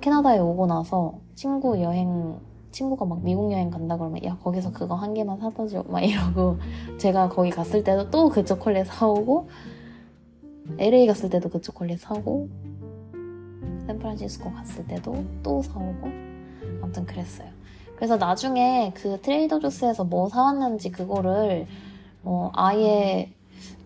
캐나다에 0.08 0.39
오고 0.39 0.67
나서 0.67 1.20
친구 1.36 1.82
여행 1.82 2.39
친구가 2.72 3.04
막 3.04 3.22
미국 3.24 3.52
여행 3.52 3.70
간다 3.70 3.98
그러면 3.98 4.24
야 4.24 4.38
거기서 4.41 4.72
그거 4.72 4.96
한 4.96 5.13
개만 5.13 5.38
사다 5.38 5.67
줘 5.67 5.84
막 5.86 6.00
이러고 6.00 6.56
제가 6.98 7.28
거기 7.28 7.50
갔을 7.50 7.84
때도 7.84 8.10
또 8.10 8.30
그 8.30 8.46
초콜릿 8.46 8.88
사오고 8.88 9.50
LA 10.78 11.08
갔을 11.08 11.30
때도 11.30 11.50
그 11.50 11.60
초콜릿 11.60 12.00
사고 12.00 12.48
샌프란시스코 13.86 14.50
갔을 14.54 14.88
때도 14.88 15.26
또 15.43 15.62
사오고 15.62 16.08
아무튼 16.82 17.06
그랬어요. 17.06 17.50
그래서 17.98 18.15
나중에 18.15 18.93
그 18.96 19.20
트레이더 19.20 19.60
조스에서 19.60 20.06
뭐 20.06 20.30
사왔는지 20.30 20.89
그거를 20.89 21.67
어 22.24 22.50
아예 22.54 23.34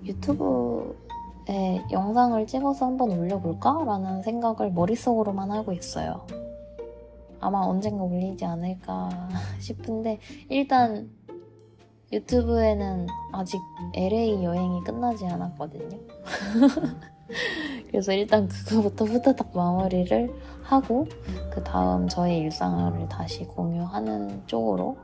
유튜브 0.06 0.96
에 1.50 1.84
영상을 1.92 2.46
찍어서 2.46 2.86
한번 2.86 3.12
올려볼까 3.12 3.84
라는 3.86 4.22
생각을 4.22 4.72
머릿속으로만 4.72 5.52
하고 5.52 5.74
있어요. 5.74 6.26
아마 7.40 7.60
언젠가 7.60 8.04
올리지 8.04 8.46
않을까 8.46 9.10
싶은데 9.60 10.20
일단 10.50 11.10
유튜브에는 12.12 13.08
아직 13.32 13.60
LA 13.96 14.44
여행이 14.44 14.84
끝나지 14.84 15.26
않았거든요. 15.26 15.98
그래서 17.90 18.14
일단 18.14 18.48
그거부터 18.48 19.06
후다닥 19.06 19.52
마무리를 19.56 20.34
하고 20.64 21.08
그 21.52 21.64
다음 21.64 22.08
저의 22.08 22.40
일상을 22.40 23.08
다시 23.10 23.46
공유하는 23.46 24.46
쪽으로 24.46 24.98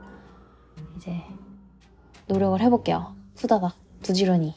이제 0.96 1.12
노력을 2.26 2.60
해볼게요. 2.60 3.14
후다닥 3.36 3.74
부지런히. 4.02 4.54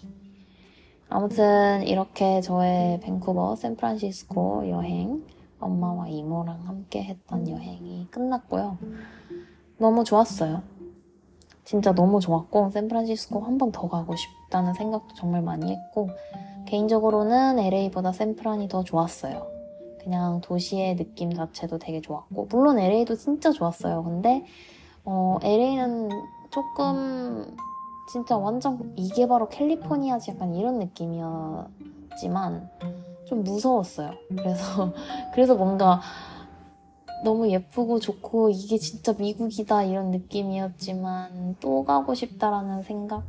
아무튼 1.14 1.84
이렇게 1.86 2.40
저의 2.40 3.00
밴쿠버, 3.02 3.58
샌프란시스코 3.58 4.70
여행, 4.70 5.22
엄마와 5.60 6.08
이모랑 6.08 6.62
함께 6.66 7.04
했던 7.04 7.50
여행이 7.50 8.08
끝났고요. 8.10 8.78
너무 9.78 10.06
좋았어요. 10.06 10.62
진짜 11.66 11.94
너무 11.94 12.22
좋았고, 12.22 12.70
샌프란시스코 12.70 13.42
한 13.42 13.58
번 13.58 13.74
더 13.74 13.90
가고 13.90 14.16
싶다는 14.16 14.74
생각도 14.74 15.14
정말 15.16 15.42
많이 15.42 15.72
했고, 15.74 16.10
개인적으로는 16.66 17.60
LA보다 17.60 18.14
샌프란이 18.14 18.70
더 18.70 18.84
좋았어요. 18.86 19.48
그냥 20.02 20.40
도시의 20.40 20.96
느낌 20.96 21.34
자체도 21.34 21.78
되게 21.78 22.00
좋았고, 22.00 22.48
물론 22.50 22.80
LA도 22.80 23.16
진짜 23.16 23.52
좋았어요. 23.52 24.04
근데, 24.06 24.46
어, 25.04 25.38
LA는 25.44 26.08
조금 26.52 27.54
진짜 28.12 28.38
완전 28.38 28.92
이게 28.98 29.26
바로 29.26 29.48
캘리포니아지 29.48 30.32
약간 30.32 30.54
이런 30.54 30.80
느낌이었지만 30.80 32.70
좀 33.24 33.44
무서웠어요. 33.46 34.12
그래서 34.28 34.92
그래서 35.34 35.56
뭔가 35.56 36.02
너무 37.24 37.50
예쁘고 37.50 38.00
좋고 38.00 38.50
이게 38.50 38.78
진짜 38.78 39.14
미국이다 39.18 39.84
이런 39.84 40.12
느낌이었지만 40.12 41.56
또 41.62 41.86
가고 41.86 42.14
싶다라는 42.14 42.84
생각은 42.84 43.24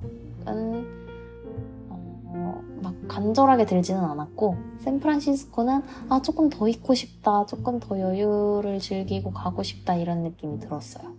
어, 1.89 2.61
막 2.83 2.95
간절하게 3.07 3.67
들지는 3.67 4.03
않았고 4.03 4.57
샌프란시스코는 4.81 5.83
아 6.09 6.23
조금 6.23 6.51
더 6.51 6.67
있고 6.67 6.95
싶다 6.95 7.47
조금 7.47 7.79
더 7.79 8.01
여유를 8.01 8.81
즐기고 8.81 9.31
가고 9.31 9.63
싶다 9.63 9.95
이런 9.95 10.25
느낌이 10.25 10.59
들었어요. 10.59 11.13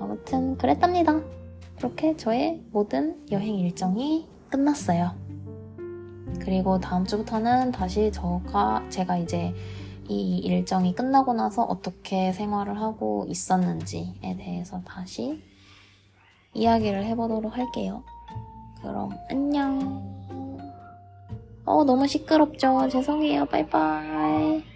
아무튼 0.00 0.56
그랬답니다. 0.56 1.20
그렇게 1.80 2.14
저의 2.14 2.60
모든 2.72 3.26
여행 3.30 3.54
일정이 3.58 4.28
끝났어요. 4.50 5.12
그리고 6.38 6.78
다음 6.78 7.06
주부터는 7.06 7.72
다시 7.72 8.12
저가 8.12 8.84
제가 8.90 9.16
이제 9.16 9.54
이 10.06 10.38
일정이 10.40 10.94
끝나고 10.94 11.32
나서 11.32 11.62
어떻게 11.62 12.32
생활을 12.32 12.78
하고 12.78 13.24
있었는지에 13.28 14.36
대해서 14.36 14.82
다시 14.82 15.42
이야기를 16.52 17.02
해보도록 17.04 17.56
할게요. 17.56 18.02
그럼 18.82 19.12
안녕. 19.30 20.04
어, 21.64 21.84
너무 21.84 22.06
시끄럽죠? 22.06 22.88
죄송해요. 22.90 23.46
빠이빠이. 23.46 24.69